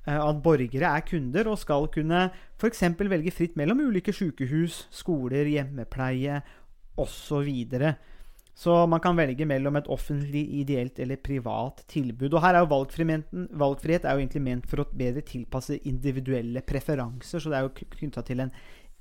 [0.08, 2.82] Eh, At borgere er kunder og skal kunne f.eks.
[2.98, 6.42] velge fritt mellom ulike sykehus, skoler, hjemmepleie
[6.98, 7.52] osv.
[7.72, 7.94] Så
[8.62, 12.34] så man kan velge mellom et offentlig, ideelt eller privat tilbud.
[12.34, 17.40] Og her er jo valgfrihet er jo egentlig ment for å bedre tilpasse individuelle preferanser,
[17.40, 18.52] så det er jo knytta til en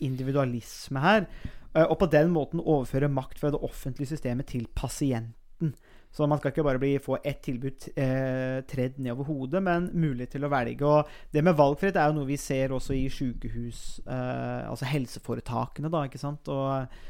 [0.01, 1.27] individualisme her.
[1.75, 5.75] Eh, Og på den måten overføre makt fra det offentlige systemet til pasienten.
[6.11, 10.33] Så man skal ikke bare bli, få ett tilbud eh, tredd nedover hodet, men mulighet
[10.35, 10.83] til å velge.
[10.83, 15.93] Og det med valgfrihet er jo noe vi ser også i sykehus, eh, altså helseforetakene,
[15.93, 16.51] da, ikke sant.
[16.51, 17.01] Og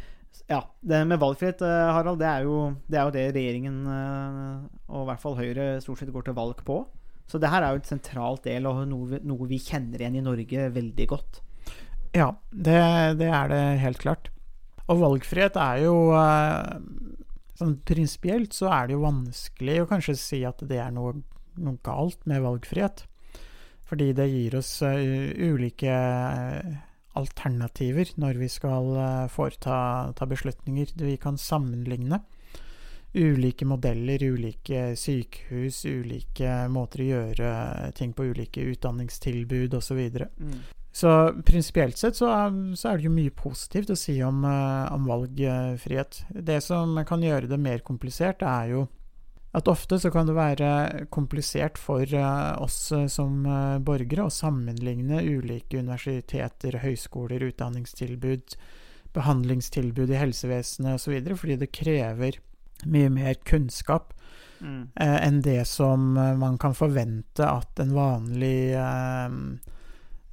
[0.51, 0.61] Ja.
[0.81, 5.03] Det med valgfrihet, eh, Harald, det er jo det, er jo det regjeringen, eh, og
[5.03, 6.83] i hvert fall Høyre, stort sett går til valg på.
[7.27, 10.25] Så det her er jo et sentralt del av noe, noe vi kjenner igjen i
[10.27, 11.41] Norge veldig godt.
[12.15, 12.79] Ja, det,
[13.21, 14.31] det er det helt klart.
[14.91, 16.79] Og valgfrihet er jo eh,
[17.61, 21.19] Sånn prinsipielt så er det jo vanskelig å kanskje si at det er noe,
[21.61, 23.05] noe galt med valgfrihet.
[23.91, 26.79] Fordi det gir oss eh, ulike eh,
[27.21, 29.75] alternativer når vi skal eh, foreta
[30.17, 30.95] ta beslutninger.
[31.03, 32.23] Vi kan sammenligne
[33.13, 37.55] ulike modeller, ulike sykehus, ulike måter å gjøre
[37.99, 40.01] ting på, ulike utdanningstilbud osv.
[40.93, 41.11] Så
[41.47, 45.07] prinsipielt sett så er, så er det jo mye positivt å si om, eh, om
[45.07, 46.25] valgfrihet.
[46.35, 48.89] Det som kan gjøre det mer komplisert, er jo
[49.55, 55.23] at ofte så kan det være komplisert for eh, oss som eh, borgere å sammenligne
[55.23, 58.55] ulike universiteter, høyskoler, utdanningstilbud,
[59.15, 62.39] behandlingstilbud i helsevesenet osv., fordi det krever
[62.87, 64.15] mye mer kunnskap
[64.61, 64.91] Mm.
[64.93, 69.31] eh, enn det som man kan forvente at en vanlig eh,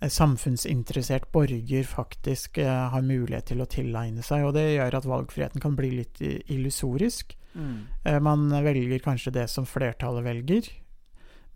[0.02, 4.46] samfunnsinteressert borger faktisk eh, har mulighet til å tilegne seg.
[4.46, 7.34] Og det gjør at valgfriheten kan bli litt illusorisk.
[7.58, 7.80] Mm.
[8.04, 10.70] Eh, man velger kanskje det som flertallet velger,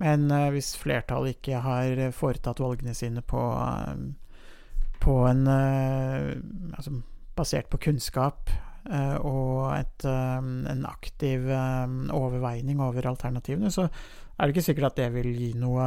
[0.02, 6.34] men eh, hvis flertallet ikke har foretatt valgene sine på, eh, på en eh,
[6.74, 6.98] altså
[7.38, 8.50] basert på kunnskap
[8.90, 15.12] eh, og et, en aktiv overveining over alternativene, så er det ikke sikkert at det
[15.14, 15.86] vil gi noe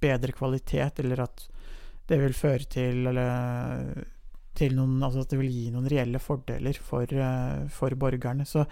[0.00, 1.48] bedre kvalitet, eller at
[2.08, 4.04] det vil føre til eller,
[4.58, 8.46] til noen, altså at det vil gi noen reelle fordeler for, eh, for borgerne.
[8.48, 8.64] Så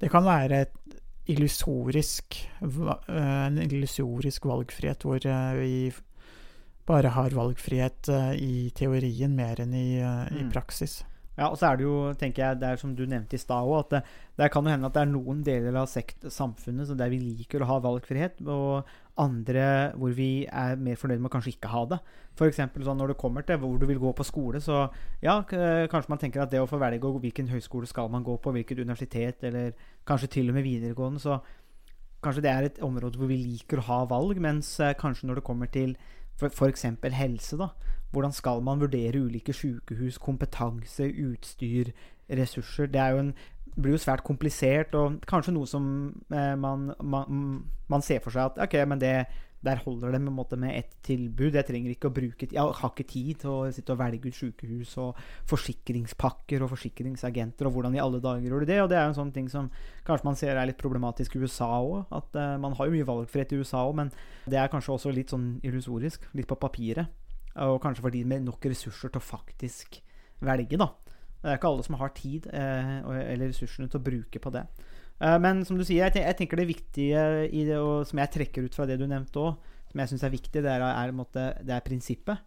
[0.00, 1.00] det kan være et
[1.34, 5.92] illusorisk, eh, en illusorisk valgfrihet hvor eh, vi
[6.86, 10.50] bare har valgfrihet i teorien mer enn i, i Mm.
[10.52, 11.02] praksis.
[11.34, 13.66] Ja, og så er det jo, tenker jeg, det er som du nevnte i stad
[13.66, 14.00] òg, at det,
[14.38, 17.18] det, kan jo hende at det er noen deler av sekt, samfunnet så der vi
[17.18, 18.86] liker å ha valgfrihet, og
[19.20, 21.98] andre hvor vi er mer fornøyd med å kanskje ikke ha det.
[22.34, 22.58] F.eks.
[22.58, 24.86] sånn når det kommer til hvor du vil gå på skole, så
[25.22, 28.54] ja, kanskje man tenker at det å få velge hvilken høyskole skal man gå på,
[28.56, 29.76] hvilket universitet, eller
[30.08, 31.38] kanskje til og med videregående, så
[32.24, 35.40] kanskje det er et område hvor vi liker å ha valg, mens eh, kanskje når
[35.40, 35.94] det kommer til
[36.40, 36.86] f.eks.
[37.14, 37.70] helse, da.
[38.14, 41.90] Hvordan skal man vurdere ulike sykehus, kompetanse, utstyr,
[42.28, 42.90] ressurser?
[42.92, 43.32] Det jo en,
[43.74, 45.86] blir jo svært komplisert, og kanskje noe som
[46.30, 49.14] eh, man, man, man ser for seg at ok, men det,
[49.64, 51.54] der holder det med, måte, med ett tilbud.
[51.56, 54.36] Jeg trenger ikke å bruke Jeg har ikke tid til å sitte og velge ut
[54.36, 58.80] sykehus og forsikringspakker og forsikringsagenter, og hvordan i alle dager gjør du det?
[58.82, 59.70] Og det er jo en sånn ting som
[60.06, 62.12] kanskje man ser er litt problematisk i USA òg.
[62.14, 64.12] At eh, man har jo mye valgfrihet i USA òg, men
[64.46, 66.28] det er kanskje også litt sånn illusorisk.
[66.36, 67.22] Litt på papiret.
[67.64, 70.00] Og kanskje for de med nok ressurser til å faktisk
[70.44, 70.90] velge, da.
[71.44, 74.62] Det er ikke alle som har tid eh, eller ressursene til å bruke på det.
[75.20, 78.64] Eh, men som du sier, jeg, tenker det viktige i det, og som jeg trekker
[78.64, 81.50] ut fra det du nevnte òg, som jeg syns er viktig, det er, er, måte,
[81.60, 82.40] det er prinsippet.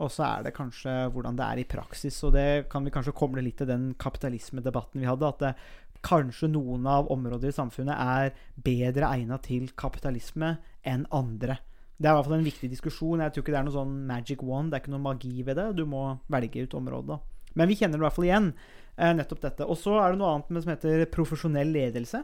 [0.00, 2.16] Og så er det kanskje hvordan det er i praksis.
[2.24, 5.28] Og det kan vi kanskje koble litt til den kapitalismedebatten vi hadde.
[5.28, 5.52] At det,
[6.00, 8.30] kanskje noen av områder i samfunnet er
[8.64, 10.54] bedre egna til kapitalisme
[10.88, 11.58] enn andre.
[12.00, 13.20] Det er i hvert fall en viktig diskusjon.
[13.20, 14.70] Jeg tror ikke det er noe sånn magic one.
[14.70, 15.66] Det er ikke noe magi ved det.
[15.76, 17.18] Du må velge ut området.
[17.18, 17.39] da.
[17.54, 18.52] Men vi kjenner det i hvert fall igjen,
[18.96, 19.66] eh, nettopp dette.
[19.66, 22.22] Og så er det noe annet som heter profesjonell ledelse.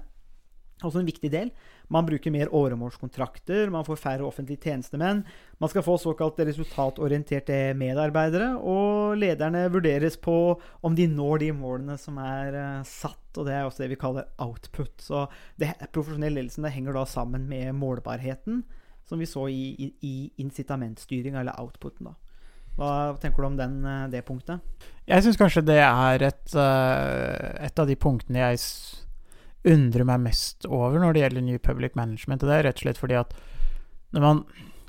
[0.84, 1.50] Også en viktig del.
[1.88, 5.22] Man bruker mer åremålskontrakter, man får færre offentlige tjenestemenn.
[5.62, 10.36] Man skal få såkalt resultatorienterte medarbeidere, og lederne vurderes på
[10.84, 14.00] om de når de målene som er eh, satt, og det er også det vi
[14.02, 15.00] kaller output.
[15.00, 15.24] Så
[15.56, 18.64] det, profesjonell ledelse henger da sammen med målbarheten,
[19.06, 22.18] som vi så i, i, i incitamentstyringa, eller outputen, da.
[22.76, 24.60] Hva tenker du om den, eh, det punktet?
[25.08, 28.60] Jeg syns kanskje det er et, eh, et av de punktene jeg
[29.66, 32.40] undrer meg mest over når det gjelder New Public Management.
[32.40, 33.34] Det er rett og slett fordi at
[34.12, 34.44] når man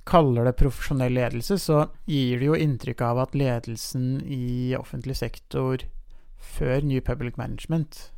[0.07, 5.83] kaller det profesjonell ledelse, så gir det jo inntrykk av at ledelsen i offentlig sektor
[6.37, 8.11] før New Public Management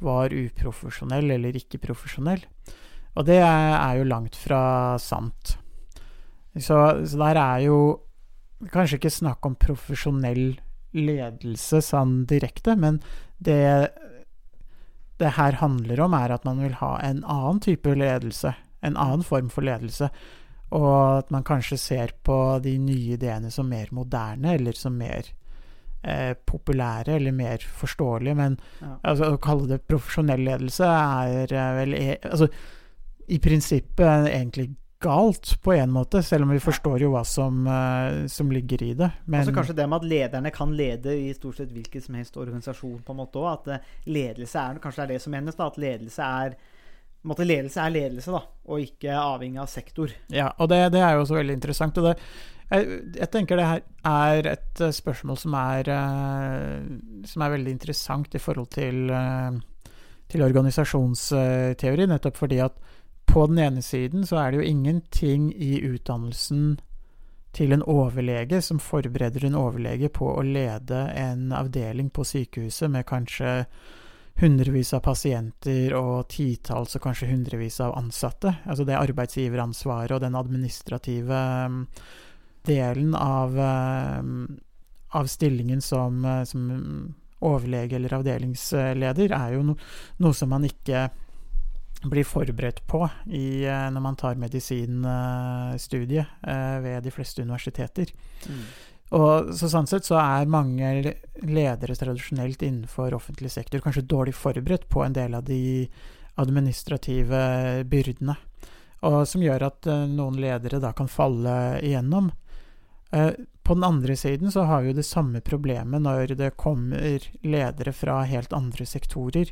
[0.00, 2.44] var uprofesjonell eller ikke profesjonell.
[3.16, 5.56] Og det er jo langt fra sant.
[6.56, 7.80] Så, så der er jo
[8.68, 10.58] kanskje ikke snakk om profesjonell
[10.92, 13.00] ledelse sånn direkte, men
[13.38, 13.90] det
[15.20, 18.54] det her handler om, er at man vil ha en annen type ledelse.
[18.80, 20.08] En annen form for ledelse.
[20.72, 25.28] Og at man kanskje ser på de nye ideene som mer moderne, eller som mer
[26.02, 28.34] eh, populære, eller mer forståelige.
[28.34, 28.96] Men Ja.
[29.02, 32.48] altså, å kalle det profesjonell ledelse er eh, vel e altså,
[33.28, 34.70] i prinsippet egentlig
[35.00, 38.92] galt, på en måte, selv om vi forstår jo hva som, eh, som ligger i
[38.94, 39.10] det.
[39.24, 42.36] Men Altså kanskje det med at lederne kan lede i stort sett hvilken som helst
[42.36, 43.48] organisasjon, på en måte òg.
[43.54, 45.70] At eh, ledelse er kanskje det er det som menes, da.
[45.72, 46.58] At ledelse er
[47.24, 50.12] måte ledelse er ledelse, da, og ikke avhengig av sektor.
[50.32, 51.98] Ja, og det, det er jo også veldig interessant.
[52.00, 52.14] Og det,
[52.70, 53.82] jeg, jeg tenker det her
[54.12, 55.92] er et eh, spørsmål som er,
[57.24, 59.12] som er veldig interessant i forhold til,
[60.28, 62.76] til organisasjonsteori, nettopp fordi at
[63.30, 66.80] på den ene siden så er det jo ingenting i utdannelsen
[67.54, 73.06] til en overlege som forbereder en overlege på å lede en avdeling på sykehuset med
[73.06, 73.52] kanskje
[74.40, 78.54] hundrevis av pasienter og titalls og kanskje hundrevis av ansatte.
[78.64, 81.80] Altså det arbeidsgiveransvaret og den administrative um,
[82.66, 84.46] delen av, um,
[85.18, 86.70] av stillingen som, uh, som
[87.40, 89.76] overlege eller avdelingsleder er jo no,
[90.22, 91.10] noe som man ikke
[92.02, 98.12] blir forberedt på i, uh, når man tar medisinstudiet uh, ved de fleste universiteter.
[98.48, 98.62] Mm.
[99.18, 104.86] Og så Sånn sett så er mange ledere tradisjonelt innenfor offentlig sektor kanskje dårlig forberedt
[104.88, 105.88] på en del av de
[106.40, 107.40] administrative
[107.90, 108.36] byrdene.
[109.08, 112.30] Og som gjør at noen ledere da kan falle igjennom.
[113.10, 117.92] På den andre siden så har vi jo det samme problemet når det kommer ledere
[117.96, 119.50] fra helt andre sektorer,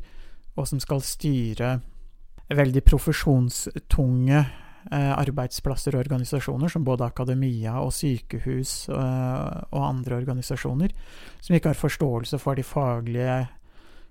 [0.55, 1.81] og som skal styre
[2.55, 10.95] veldig profesjonstunge eh, arbeidsplasser og organisasjoner, som både akademia og sykehus eh, og andre organisasjoner,
[11.41, 13.39] som ikke har forståelse for de faglige,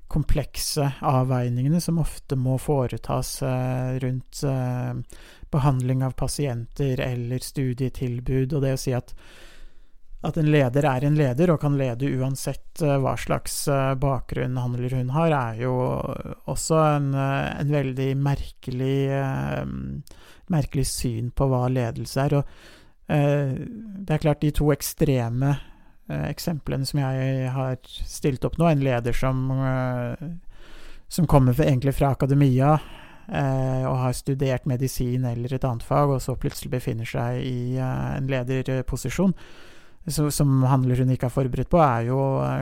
[0.08, 5.20] komplekse avveiningene som ofte må foretas eh, rundt eh,
[5.52, 9.12] behandling av pasienter eller studietilbud, og det å si at
[10.26, 14.58] at en leder er en leder og kan lede uansett uh, hva slags uh, bakgrunn
[14.58, 15.76] han eller hun har, er jo
[16.50, 18.98] også en, uh, en veldig merkelig,
[20.50, 22.40] merkelig syn på hva ledelse er.
[22.40, 22.58] Og
[23.08, 25.54] det er klart, de to ekstreme
[26.28, 29.46] eksemplene som jeg har stilt opp nå, en leder som,
[31.12, 32.74] som kommer egentlig fra akademia,
[33.28, 38.28] og har studert medisin eller et annet fag, og så plutselig befinner seg i en
[38.32, 39.36] lederposisjon,
[40.08, 42.20] som handler hun ikke er forberedt på, jo,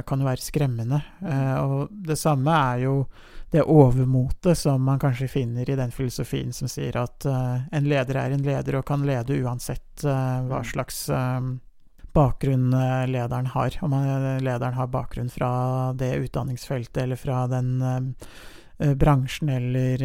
[0.08, 1.02] kan jo være skremmende.
[1.22, 2.96] Eh, og det samme er jo
[3.54, 8.18] det overmotet som man kanskje finner i den filosofien som sier at uh, en leder
[8.20, 10.68] er en leder og kan lede uansett hva mm.
[10.74, 11.06] slags
[12.16, 12.74] bakgrunn
[13.08, 13.78] lederen har.
[13.86, 13.96] Om
[14.44, 17.78] lederen har bakgrunn fra det utdanningsfeltet eller fra den
[18.98, 20.04] bransjen eller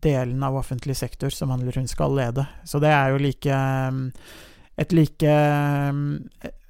[0.00, 2.46] delen av offentlig sektor som han eller hun skal lede.
[2.64, 3.60] Så det er jo like
[4.78, 5.38] et like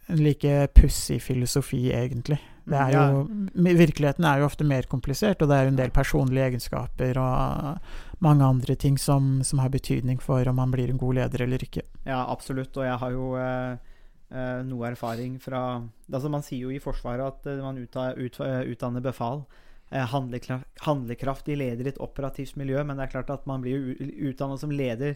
[0.09, 2.39] en like pussig filosofi, egentlig.
[2.69, 3.23] Det er jo,
[3.55, 7.79] virkeligheten er jo ofte mer komplisert, og det er en del personlige egenskaper og
[8.25, 11.65] mange andre ting som, som har betydning for om man blir en god leder eller
[11.65, 11.85] ikke.
[12.05, 12.77] Ja, absolutt.
[12.77, 13.95] Og jeg har jo eh,
[14.29, 15.81] eh noe erfaring fra
[16.13, 19.47] altså Man sier jo i Forsvaret at eh, man utdanner, ut, eh, utdanner befal.
[19.89, 24.11] Handlekraft, handlekraftig leder i et operativt miljø, men det er klart at man blir jo
[24.29, 25.15] utdannet som leder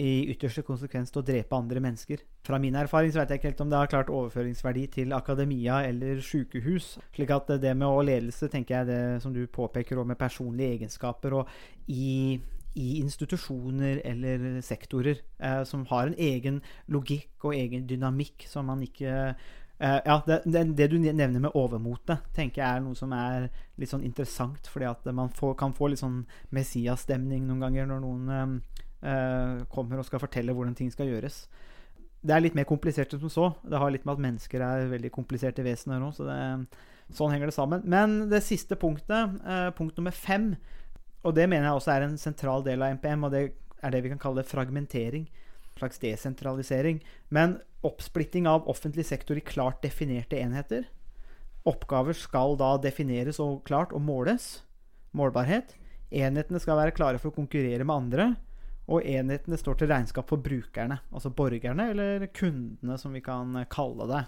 [0.00, 2.22] i ytterste konsekvens til å drepe andre mennesker.
[2.46, 5.82] Fra min erfaring så vet jeg ikke helt om det har klart overføringsverdi til akademia
[5.88, 6.94] eller sykehus.
[7.16, 10.78] Slik at det med å ledelse, tenker jeg det som du påpeker, og med personlige
[10.78, 11.52] egenskaper og
[11.92, 12.40] i,
[12.80, 18.84] i institusjoner eller sektorer eh, som har en egen logikk og egen dynamikk som man
[18.86, 23.12] ikke eh, ja, det, det, det, du nevner med overmotet, tenker jeg er noe som
[23.16, 24.70] er litt sånn interessant.
[24.70, 26.22] Fordi at man får, kan få litt sånn
[26.56, 31.46] Messias-stemning noen ganger når noen eh, kommer og skal fortelle hvordan ting skal gjøres.
[32.20, 33.46] Det er litt mer komplisert enn som så.
[33.64, 36.10] Det har litt med at mennesker er veldig kompliserte vesener nå.
[36.12, 36.26] Så
[37.16, 37.84] sånn henger det sammen.
[37.88, 40.56] Men det siste punktet, eh, punkt nummer fem,
[41.24, 44.02] og det mener jeg også er en sentral del av NPM, og det er det
[44.04, 45.26] vi kan kalle fragmentering.
[45.26, 47.00] En slags desentralisering.
[47.30, 50.84] Men oppsplitting av offentlig sektor i klart definerte enheter.
[51.64, 54.62] Oppgaver skal da defineres og klart og måles.
[55.16, 55.74] Målbarhet.
[56.10, 58.36] Enhetene skal være klare for å konkurrere med andre.
[58.90, 64.08] Og enhetene står til regnskap for brukerne, altså borgerne eller kundene, som vi kan kalle
[64.10, 64.24] det.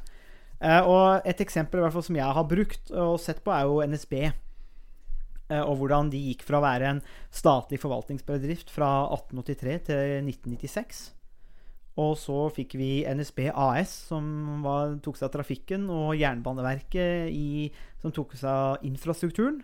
[0.62, 3.66] Eh, og et eksempel i hvert fall som jeg har brukt og sett på, er
[3.66, 4.14] jo NSB.
[4.22, 7.03] Eh, og hvordan de gikk fra å være en
[7.35, 11.03] statlig forvaltningsbedrift fra 1883 til 1996.
[12.01, 17.68] Og så fikk vi NSB AS, som var, tok seg av trafikken, og Jernbaneverket, i,
[18.01, 19.61] som tok seg av infrastrukturen.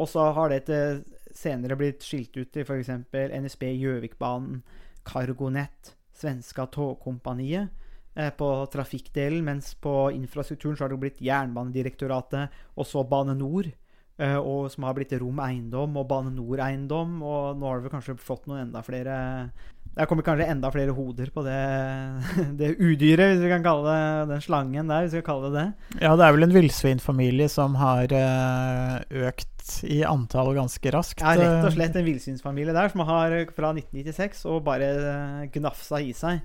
[0.00, 1.04] Og så har det til
[1.38, 2.90] senere blitt skilt ut til f.eks.
[3.12, 4.62] NSB Gjøvikbanen,
[5.06, 7.70] Cargonet, Svenska Togkompaniet
[8.14, 13.70] eh, på trafikkdelen, mens på infrastrukturen så har det blitt Jernbanedirektoratet og så Bane Nor.
[14.22, 17.20] Eh, som har blitt Rom Eiendom og Bane Nor Eiendom.
[17.24, 19.16] Og nå har du vel kanskje fått noen enda flere
[19.92, 21.56] Der kommer kanskje enda flere hoder på det,
[22.60, 25.04] det udyret, hvis vi kan kalle det den slangen der.
[25.04, 25.98] hvis vi kan kalle det det.
[26.06, 31.20] Ja, det er vel en villsvinfamilie som har eh, økt i antall ganske raskt.
[31.20, 31.76] Ja, rett og eh.
[31.76, 34.88] slett en villsynsfamilie der som har eh, fra 1996 og bare
[35.52, 36.40] gnafsa i seg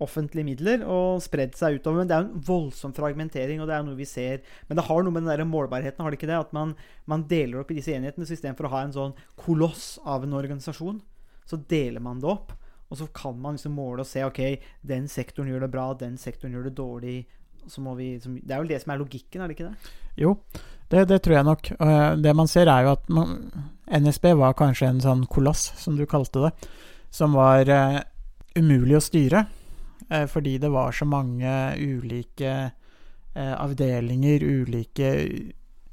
[0.00, 2.00] offentlige midler og spredd seg utover.
[2.00, 4.40] Men det er jo en voldsom fragmentering, og det er noe vi ser.
[4.68, 6.40] Men det har noe med den der målbarheten, har det ikke det?
[6.40, 6.74] At man,
[7.10, 8.26] man deler opp i disse enhetene.
[8.26, 11.02] Så istedenfor å ha en sånn koloss av en organisasjon,
[11.46, 12.56] så deler man det opp.
[12.90, 14.40] Og så kan man liksom måle og se ok,
[14.82, 17.18] den sektoren gjør det bra, den sektoren gjør det dårlig.
[17.70, 19.92] Så må vi, så, det er vel det som er logikken, er det ikke det?
[20.18, 20.32] Jo,
[20.90, 21.70] det, det tror jeg nok.
[21.76, 23.36] Eh, Det man ser, er jo at man,
[23.86, 26.52] NSB var kanskje en sånn koloss, som du kalte det,
[27.14, 28.00] som var eh,
[28.58, 29.44] umulig å styre.
[30.10, 32.72] eh, fordi det var så mange ulike
[33.34, 35.10] avdelinger, ulike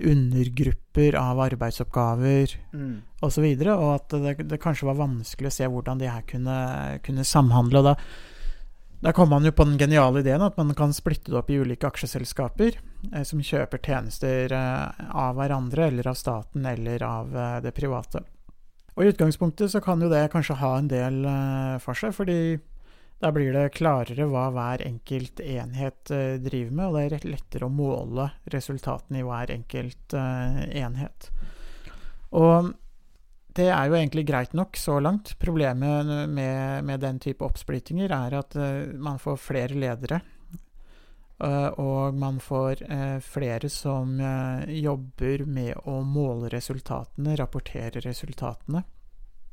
[0.03, 3.01] undergrupper av arbeidsoppgaver Mm.
[3.21, 6.21] osv., og, så og at det, det kanskje var vanskelig å se hvordan de her
[6.27, 6.57] kunne,
[7.03, 7.79] kunne samhandle.
[7.79, 7.95] og da
[8.97, 11.59] da kom man jo på den geniale ideen at man kan splitte det opp i
[11.61, 12.79] ulike aksjeselskaper
[13.13, 18.23] eh, som kjøper tjenester eh, av hverandre, eller av staten, eller av eh, det private.
[18.97, 22.57] Og I utgangspunktet så kan jo det kanskje ha en del eh, for seg, fordi
[23.19, 27.65] da blir det klarere hva hver enkelt enhet eh, driver med, og det er lettere
[27.65, 31.31] å måle resultatene i hver enkelt eh, enhet.
[32.37, 32.73] Og
[33.57, 35.33] det er jo egentlig greit nok så langt.
[35.41, 40.21] Problemet med, med den type oppsplittinger er at eh, man får flere ledere.
[41.77, 42.79] og man får
[43.21, 44.15] flere som
[44.65, 48.81] jobber med å måle resultatene, rapportere resultatene.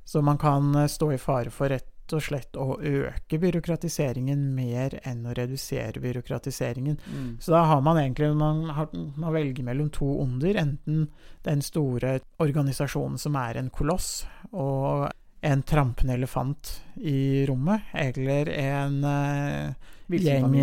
[0.05, 5.27] Så man kan stå i fare for rett og slett å øke byråkratiseringen mer enn
[5.27, 6.99] å redusere byråkratiseringen.
[7.01, 7.39] Mm.
[7.41, 10.55] Så da har man egentlig Man, har, man velger mellom to onder.
[10.55, 11.09] Enten
[11.45, 19.05] den store organisasjonen som er en koloss, og en trampende elefant i rommet, eller en
[19.05, 19.73] uh,
[20.09, 20.55] gjeng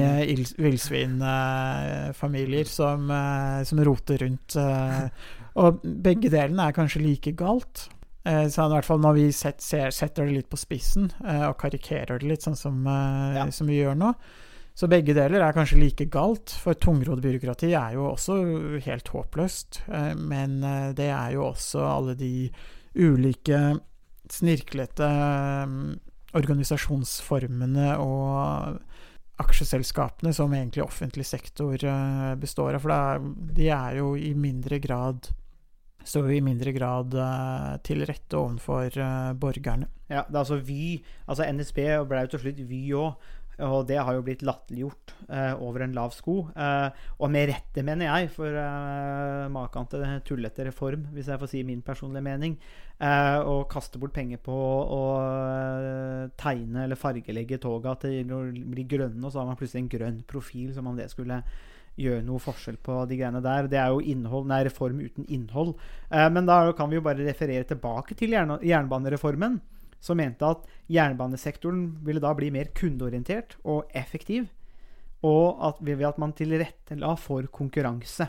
[0.57, 4.55] villsvinfamilier uh, som, uh, som roter rundt.
[4.55, 5.09] eh,
[5.53, 7.89] og begge delene er kanskje like galt.
[8.23, 11.47] Eh, så i hvert fall når vi set, ser, setter det litt på spissen eh,
[11.47, 13.49] og karikerer det litt, sånn som, eh, Ja.
[13.49, 14.13] som vi gjør nå.
[14.77, 18.37] Så begge deler er kanskje like galt, for tungrodd byråkrati er jo også
[18.85, 19.81] helt håpløst.
[20.15, 20.61] Men
[20.95, 22.49] det er jo også alle de
[22.95, 23.81] ulike
[24.31, 25.09] snirklete
[26.33, 28.79] organisasjonsformene og
[29.43, 31.75] aksjeselskapene som egentlig offentlig sektor
[32.39, 32.81] består av.
[32.85, 33.29] For det er,
[33.59, 35.33] de er jo i mindre grad
[36.03, 39.89] står vi i mindre grad eh, til rette overfor eh, borgerne.
[40.11, 41.01] Ja, det er altså Vy.
[41.27, 43.29] Altså NSB ble jo til slutt Vy òg.
[43.61, 46.37] Og det har jo blitt latterliggjort eh, over en lav sko.
[46.55, 51.51] Eh, og med rette, mener jeg, for eh, maken til tullete reform, hvis jeg får
[51.51, 52.55] si min personlige mening.
[52.97, 58.87] Eh, å kaste bort penger på å eh, tegne eller fargelegge toga til å bli
[58.89, 61.43] grønne, og så har man plutselig en grønn profil, som om det skulle
[62.01, 63.69] gjøre noe forskjell på de greiene der.
[63.71, 65.75] Det er jo innhold, nei, reform uten innhold.
[66.09, 69.59] Eh, men da kan vi jo bare referere tilbake til jern jernbanereformen
[70.01, 74.47] som mente at jernbanesektoren ville da bli mer kundeorientert og effektiv,
[75.21, 78.25] og at, ved at man tilrettela for konkurranse.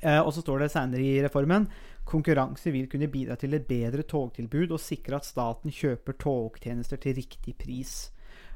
[0.00, 1.66] Eh, og så står det senere i reformen
[2.10, 7.18] konkurranse vil kunne bidra til et bedre togtilbud og sikre at staten kjøper togtjenester til
[7.18, 7.94] riktig pris.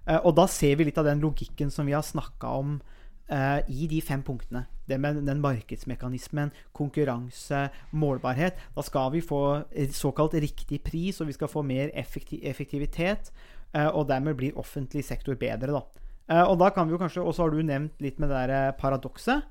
[0.06, 2.78] Eh, og da ser vi litt av den logikken som vi har snakka om
[3.30, 4.64] eh, i de fem punktene.
[4.88, 8.58] Det med den markedsmekanismen, konkurranse, målbarhet.
[8.76, 13.32] Da skal vi få eh, såkalt riktig pris, og vi skal få mer effektiv effektivitet.
[13.74, 15.80] Uh, og dermed blir offentlig sektor bedre, da.
[16.30, 18.44] Uh, og da kan vi jo kanskje, og så har du nevnt litt med det
[18.48, 19.42] der paradokset.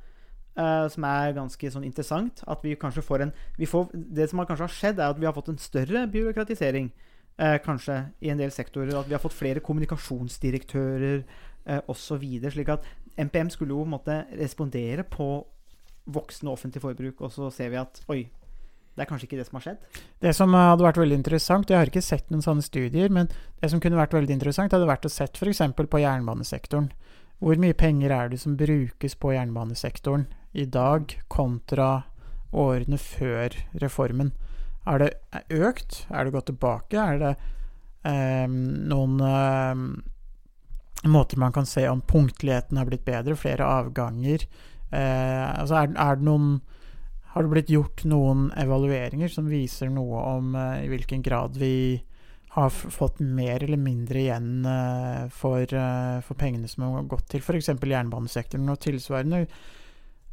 [0.54, 2.44] Uh, som er ganske sånn interessant.
[2.48, 3.34] At vi kanskje får en
[3.68, 6.92] får, Det som kanskje har skjedd, er at vi har fått en større byråkratisering.
[7.42, 8.96] Uh, kanskje i en del sektorer.
[8.96, 11.24] At vi har fått flere kommunikasjonsdirektører
[11.66, 12.24] eh, osv.
[12.52, 12.86] Slik at
[13.20, 15.28] NPM skulle jo måtte respondere på
[16.14, 18.24] voksende offentlig forbruk, og så ser vi at oi,
[18.94, 20.02] det er kanskje ikke det som har skjedd.
[20.22, 23.72] Det som hadde vært veldig interessant, jeg har ikke sett noen sånne studier, men det
[23.72, 25.64] som kunne vært veldig interessant, hadde vært å sett f.eks.
[25.78, 26.92] på jernbanesektoren.
[27.44, 32.06] Hvor mye penger er det som brukes på jernbanesektoren i dag kontra
[32.54, 34.32] årene før reformen?
[34.86, 35.10] Er det
[35.50, 36.04] økt?
[36.12, 37.00] Er det gått tilbake?
[37.00, 37.34] Er det
[38.06, 39.84] eh, noen eh,
[41.10, 43.36] måter man kan se om punktligheten har blitt bedre?
[43.36, 44.46] Flere avganger?
[44.92, 46.62] Eh, altså er, er det noen
[47.34, 52.04] har det blitt gjort noen evalueringer som viser noe om eh, i hvilken grad vi
[52.54, 57.42] har fått mer eller mindre igjen eh, for, eh, for pengene som har gått til
[57.42, 57.72] f.eks.
[57.74, 59.48] jernbanesektoren og tilsvarende?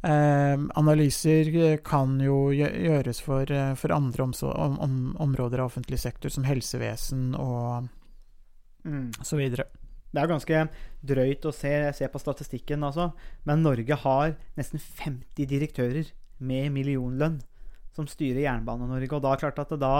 [0.05, 3.49] Eh, analyser eh, kan jo gjøres for,
[3.81, 7.89] for andre om, om, områder av offentlig sektor, som helsevesen og,
[8.85, 8.93] Mm.
[8.97, 9.11] Mm.
[9.21, 9.61] osv.
[10.11, 10.63] Det er ganske
[11.07, 13.11] drøyt å se, se på statistikken, altså.
[13.47, 17.39] Men Norge har nesten 50 direktører med millionlønn
[17.95, 19.13] som styrer Jernbane-Norge.
[19.15, 19.95] Og da klart at det da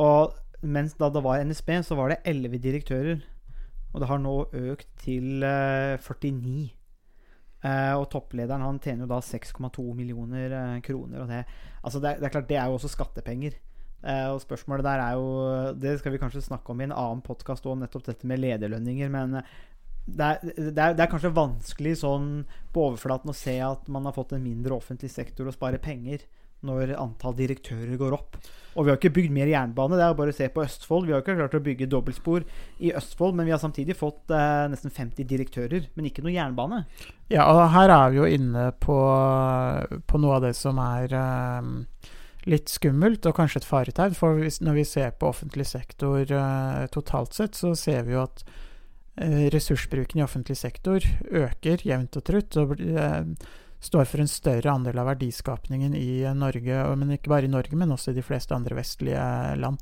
[0.00, 3.22] og Mens da det var NSB, så var det 11 direktører.
[3.94, 6.66] Og det har nå økt til eh, 49.
[7.64, 11.24] Eh, og topplederen han tjener jo da 6,2 millioner eh, kroner.
[11.24, 11.40] Og det,
[11.80, 13.56] altså det, det er klart, det er jo også skattepenger.
[14.00, 17.20] Eh, og spørsmålet der er jo Det skal vi kanskje snakke om i en annen
[17.24, 19.56] podkast òg, nettopp dette med lederlønninger, men eh,
[20.10, 22.30] det er, det, er, det er kanskje vanskelig sånn
[22.72, 26.24] på overflaten å se at man har fått en mindre offentlig sektor og spare penger
[26.66, 28.38] når antall direktører går opp.
[28.76, 29.96] Og vi har ikke bygd mer jernbane.
[29.98, 31.08] Det er bare å se på Østfold.
[31.08, 32.44] Vi har ikke klart å bygge dobbeltspor
[32.84, 36.84] i Østfold, men vi har samtidig fått eh, nesten 50 direktører, men ikke noe jernbane.
[37.32, 38.98] Ja, og her er vi jo inne på,
[40.06, 41.72] på noe av det som er eh,
[42.46, 44.16] litt skummelt, og kanskje et faretegn.
[44.16, 48.44] For når vi ser på offentlig sektor eh, totalt sett, så ser vi jo at
[49.16, 52.56] eh, ressursbruken i offentlig sektor øker jevnt og trutt.
[52.56, 53.24] og eh,
[53.80, 57.76] står for en større andel av verdiskapningen i eh, Norge, men ikke bare i Norge,
[57.76, 59.24] men også i de fleste andre vestlige
[59.60, 59.80] land.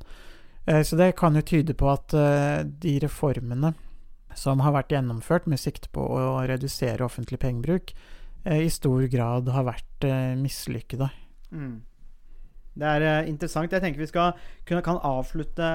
[0.65, 3.73] Eh, Så det kan jo tyde på at eh, de reformene
[4.35, 7.93] som har vært gjennomført med sikte på å redusere offentlig pengebruk,
[8.45, 10.05] i stor grad har vært
[10.39, 11.09] mislykkede.
[11.51, 11.81] mislykkede.
[12.77, 13.71] Det er eh, interessant.
[13.73, 14.33] Jeg tenker vi skal
[14.67, 15.69] kunne, kan avslutte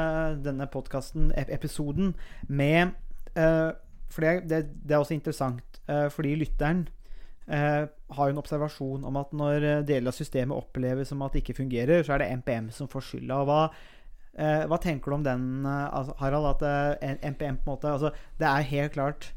[0.45, 2.15] denne podkasten, episoden,
[2.49, 2.95] med
[3.39, 3.73] uh,
[4.13, 6.85] For det, det, det er også interessant, uh, fordi lytteren
[7.51, 11.59] uh, har en observasjon om at når deler av systemet oppleves som at det ikke
[11.63, 13.43] fungerer, så er det MPM som får skylda.
[13.49, 13.61] Hva,
[14.35, 16.47] hva tenker du om den, altså, Harald?
[16.57, 19.29] At MPM på en måte altså, Det er helt klart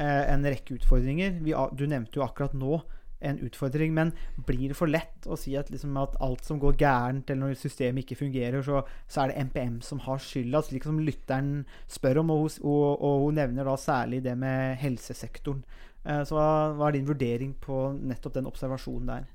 [0.00, 1.36] en rekke utfordringer.
[1.44, 2.80] Vi, du nevnte jo akkurat nå
[3.20, 4.12] en utfordring, men
[4.48, 7.60] blir det for lett å si at, liksom, at alt som går gærent, eller når
[7.60, 11.52] systemet ikke fungerer, så, så er det MPM som har skylda, slik som lytteren
[11.90, 15.62] spør om, og og, og hun nevner da særlig det med helsesektoren.
[16.04, 19.28] Eh, så hva, er din vurdering på nettopp den observasjonen der?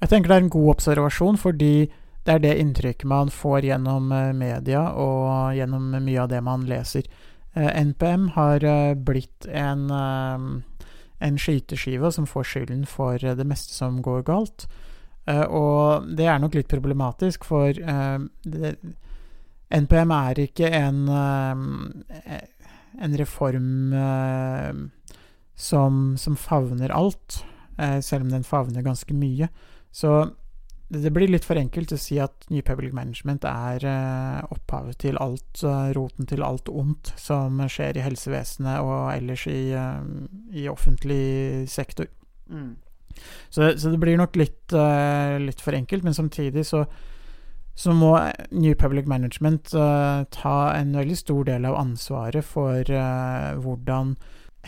[0.00, 1.74] Jeg tenker det er en god observasjon, fordi
[2.26, 6.66] det er det inntrykket man får gjennom eh, media og gjennom mye av det man
[6.68, 7.06] leser.
[7.54, 8.66] Eh, NPM har
[9.06, 9.86] blitt en,
[11.20, 14.66] en skyteskive som får skylden for eh, det meste som går galt.
[15.26, 18.76] Eh, Og det er nok litt problematisk, for eh, det,
[19.70, 23.92] NPM er ikke en, en reform
[25.54, 27.44] som, som favner alt,
[28.02, 29.46] selv om den favner ganske mye.
[29.94, 30.34] Så
[30.90, 35.18] det, blir litt for enkelt å si at New Public Management er eh, opphavet til
[35.22, 40.00] alt, eh, roten til alt ondt som skjer i helsevesenet og ellers i, eh,
[40.62, 42.10] i offentlig sektor.
[43.50, 44.72] Så, så det blir nok litt,
[45.42, 46.84] litt for enkelt, men samtidig så,
[47.78, 48.14] så må
[48.54, 52.86] New Public Management ta en veldig stor del av ansvaret for
[53.60, 54.14] hvordan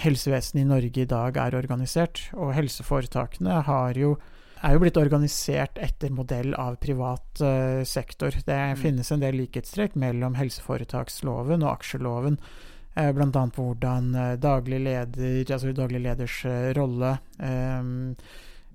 [0.03, 2.27] helsevesenet i Norge i dag er organisert.
[2.37, 4.17] Og helseforetakene har jo,
[4.63, 8.37] er jo blitt organisert etter modell av privat uh, sektor.
[8.47, 12.39] Det finnes en del likhetstrekk mellom helseforetaksloven og aksjeloven.
[12.95, 17.87] Uh, blant annet på hvordan eh, daglig leder, altså daglig leders eh, rolle eh,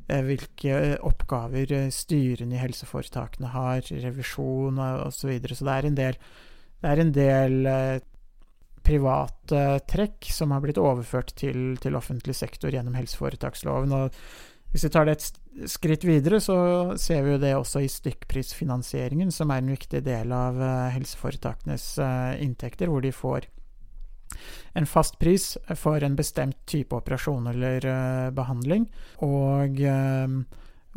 [0.08, 5.16] eh, hvilke eh, oppgaver eh, styrene i helseforetakene har, revisjon osv.
[5.20, 5.58] Så, videre.
[5.58, 6.22] så det er en del,
[6.82, 7.98] det er en del eh,
[8.88, 13.96] private trekk som har blitt overført til, til offentlig sektor gjennom helseforetaksloven.
[13.98, 16.58] Og hvis vi tar det et skritt videre, så
[17.00, 21.88] ser vi jo det også i stykkprisfinansieringen, som er en viktig del av eh, helseforetakenes
[22.04, 23.50] eh, inntekter, hvor de får
[24.78, 28.90] en fast pris for en bestemt type operasjon eller eh, behandling,
[29.26, 29.82] og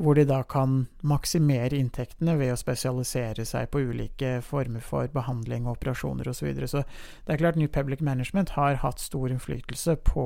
[0.00, 5.66] hvor de da kan maksimere inntektene ved å spesialisere seg på ulike former for behandling
[5.66, 6.54] og operasjoner osv.
[6.64, 10.24] Så, så det er klart New Public Management har hatt stor innflytelse på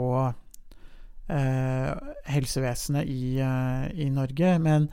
[1.26, 4.90] helsevesenet i, eh, i Norge, men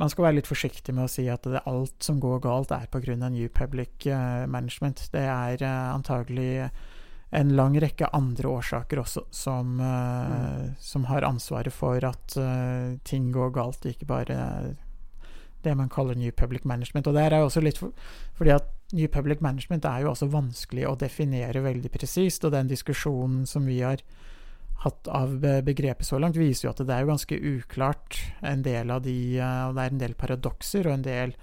[0.00, 2.88] man skal være litt forsiktig med å si at det, alt som går galt, er
[2.90, 3.14] pga.
[3.28, 5.08] New Public eh, Management.
[5.12, 6.70] Det er eh, antagelig
[7.34, 13.30] en lang rekke andre årsaker også som, eh, som har ansvaret for at eh, ting
[13.34, 14.38] går galt, ikke bare
[15.64, 17.06] det man kaller New Public Management.
[17.06, 17.94] Og det er også litt for,
[18.36, 22.68] fordi at New Public Management er jo også vanskelig å definere veldig presist, og den
[22.70, 24.02] diskusjonen som vi har
[24.82, 28.90] hatt av begrepet så langt, viser jo at det er jo ganske uklart en del
[28.92, 31.36] av de eh, Og det er en del paradokser og en del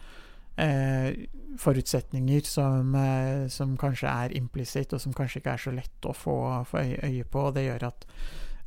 [0.61, 1.27] eh,
[1.61, 6.13] forutsetninger som, eh, som kanskje er implisitt, og som kanskje ikke er så lett å
[6.15, 6.37] få,
[6.69, 7.47] få øye på.
[7.47, 8.05] og Det gjør at,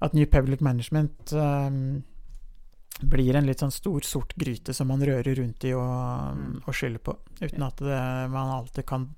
[0.02, 1.70] at New Public Management eh,
[3.00, 6.60] blir en litt sånn stor, sort gryte som man rører rundt i og, Mm.
[6.66, 7.16] og skyller på.
[7.40, 9.08] Uten at det, man alltid kan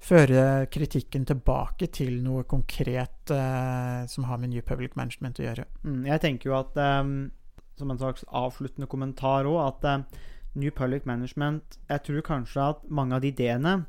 [0.00, 5.64] føre kritikken tilbake til noe konkret eh, som har med New Public Management å gjøre.
[5.84, 7.02] Mm, jeg tenker jo at eh,
[7.78, 10.20] som en slags avsluttende kommentar òg, at eh,
[10.54, 13.86] New Public Management Jeg tror kanskje at mange av de ideene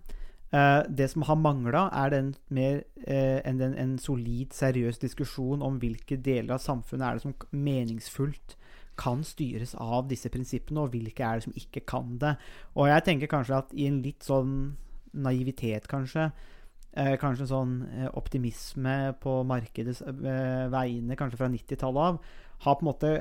[0.53, 5.79] eh, Det som har mangla, er den mer eh, en, en, solid, seriøs diskusjon om
[5.81, 8.55] hvilke deler av samfunnet er det som meningsfullt
[8.99, 12.35] kan styres av disse prinsippene, og hvilke er det som ikke kan det.
[12.77, 14.55] Og jeg tenker kanskje at i en litt sånn
[15.13, 16.31] naivitet, kanskje,
[16.93, 22.19] eh, kanskje sånn eh, optimisme på markedets eh, vegne, kanskje fra 90-tallet av,
[22.65, 23.13] har på en måte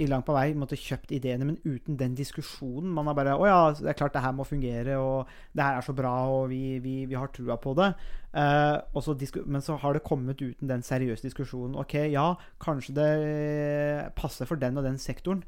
[0.00, 2.90] i langt på vei måtte kjøpt ideene, men uten den diskusjonen.
[2.96, 5.76] Man har bare 'Å ja, det er klart det her må fungere, og det her
[5.76, 7.94] er så bra, og vi, vi, vi har trua på det'.
[8.34, 9.14] Eh, så
[9.46, 11.76] men så har det kommet uten den seriøse diskusjonen.
[11.76, 15.44] Ok, ja, kanskje det passer for den og den sektoren.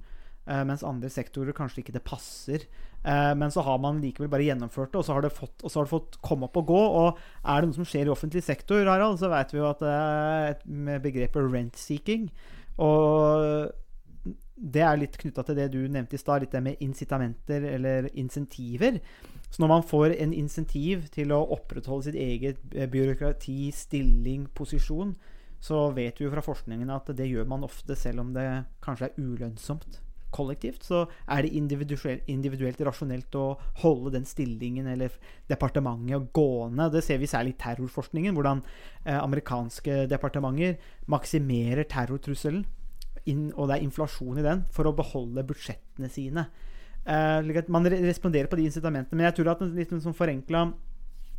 [0.47, 2.65] eh, mens andre sektorer kanskje ikke det passer.
[3.05, 5.85] Eh, men så har man likevel bare gjennomført det, og så har det fått, har
[5.85, 6.83] det fått komme opp og gå.
[7.03, 9.79] Og er det noe som skjer i offentlig sektor, Harald, så vet vi jo at
[9.83, 12.31] det er et, med begrepet rent-seeking.
[12.79, 13.71] Og
[14.57, 18.09] det er litt knytta til det du nevnte i stad, litt det med incitamenter eller
[18.19, 19.01] insentiver.
[19.49, 25.15] Så når man får en insentiv til å opprettholde sitt eget eh, byråkrati, stilling, posisjon,
[25.63, 28.47] så vet vi jo fra forskningen at det gjør man ofte selv om det
[28.83, 30.01] kanskje er ulønnsomt
[30.33, 30.85] kollektivt.
[30.85, 33.47] Så er det individuelt, individuelt rasjonelt å
[33.83, 35.15] holde den stillingen eller
[35.53, 36.89] departementet gående.
[36.93, 38.65] Det ser vi særlig i terrorforskningen, hvordan
[39.05, 40.81] eh, amerikanske departementer
[41.13, 42.65] maksimerer terrortrusselen
[43.31, 46.47] inn, og det er inflasjon i den, for å beholde budsjettene sine.
[47.05, 49.19] Eh, man responderer på de incitamentene.
[49.19, 50.69] Men jeg tror at en litt sånn forenkla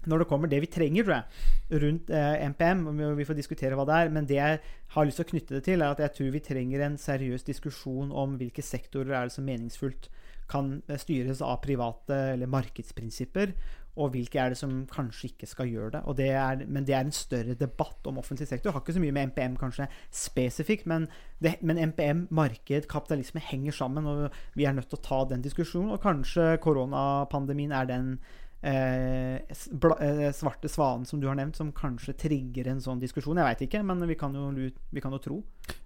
[0.09, 3.75] når det kommer det vi trenger, tror jeg, rundt eh, MPM og vi- får diskutere
[3.79, 4.09] hva det er.
[4.09, 4.59] Men det jeg
[4.95, 7.43] har lyst til å knytte det til, er at jeg tror vi trenger en seriøs
[7.47, 10.09] diskusjon om hvilke sektorer er det som meningsfullt
[10.51, 13.53] kan eh, styres av private eller markedsprinsipper,
[13.93, 15.99] og hvilke er det som kanskje ikke skal gjøre det.
[16.17, 18.71] Det er, men det er en større debatt om offentlig sektor.
[18.71, 21.05] Det har ikke så mye med MPM kanskje spesifikt, men,
[21.45, 25.45] det, men MPM, marked, kapitalisme henger sammen, og vi er nødt til å ta den
[25.45, 25.93] diskusjonen.
[25.93, 28.15] Og kanskje koronapandemien er den
[28.63, 33.41] svarte svanen som du har nevnt, som kanskje trigger en sånn diskusjon.
[33.41, 35.39] Jeg veit ikke, men vi kan jo, vi kan jo tro.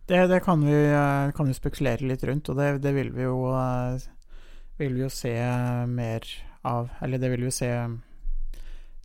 [0.06, 3.26] Det, det kan vi eh, kan jo spekulere litt rundt, og det, det vil vi
[3.26, 4.06] jo eh,
[4.78, 5.34] vil vi jo se
[5.90, 6.28] mer
[6.68, 7.72] av Eller det vil vi jo se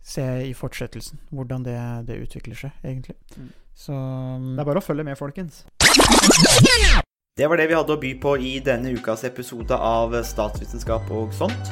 [0.03, 1.77] Se i fortsettelsen, hvordan det,
[2.09, 3.15] det utvikler seg, egentlig.
[3.39, 3.53] Mm.
[3.73, 5.63] Så Det er bare å følge med, folkens.
[7.39, 11.31] Det var det vi hadde å by på i denne ukas episode av Statsvitenskap og
[11.39, 11.71] sånt.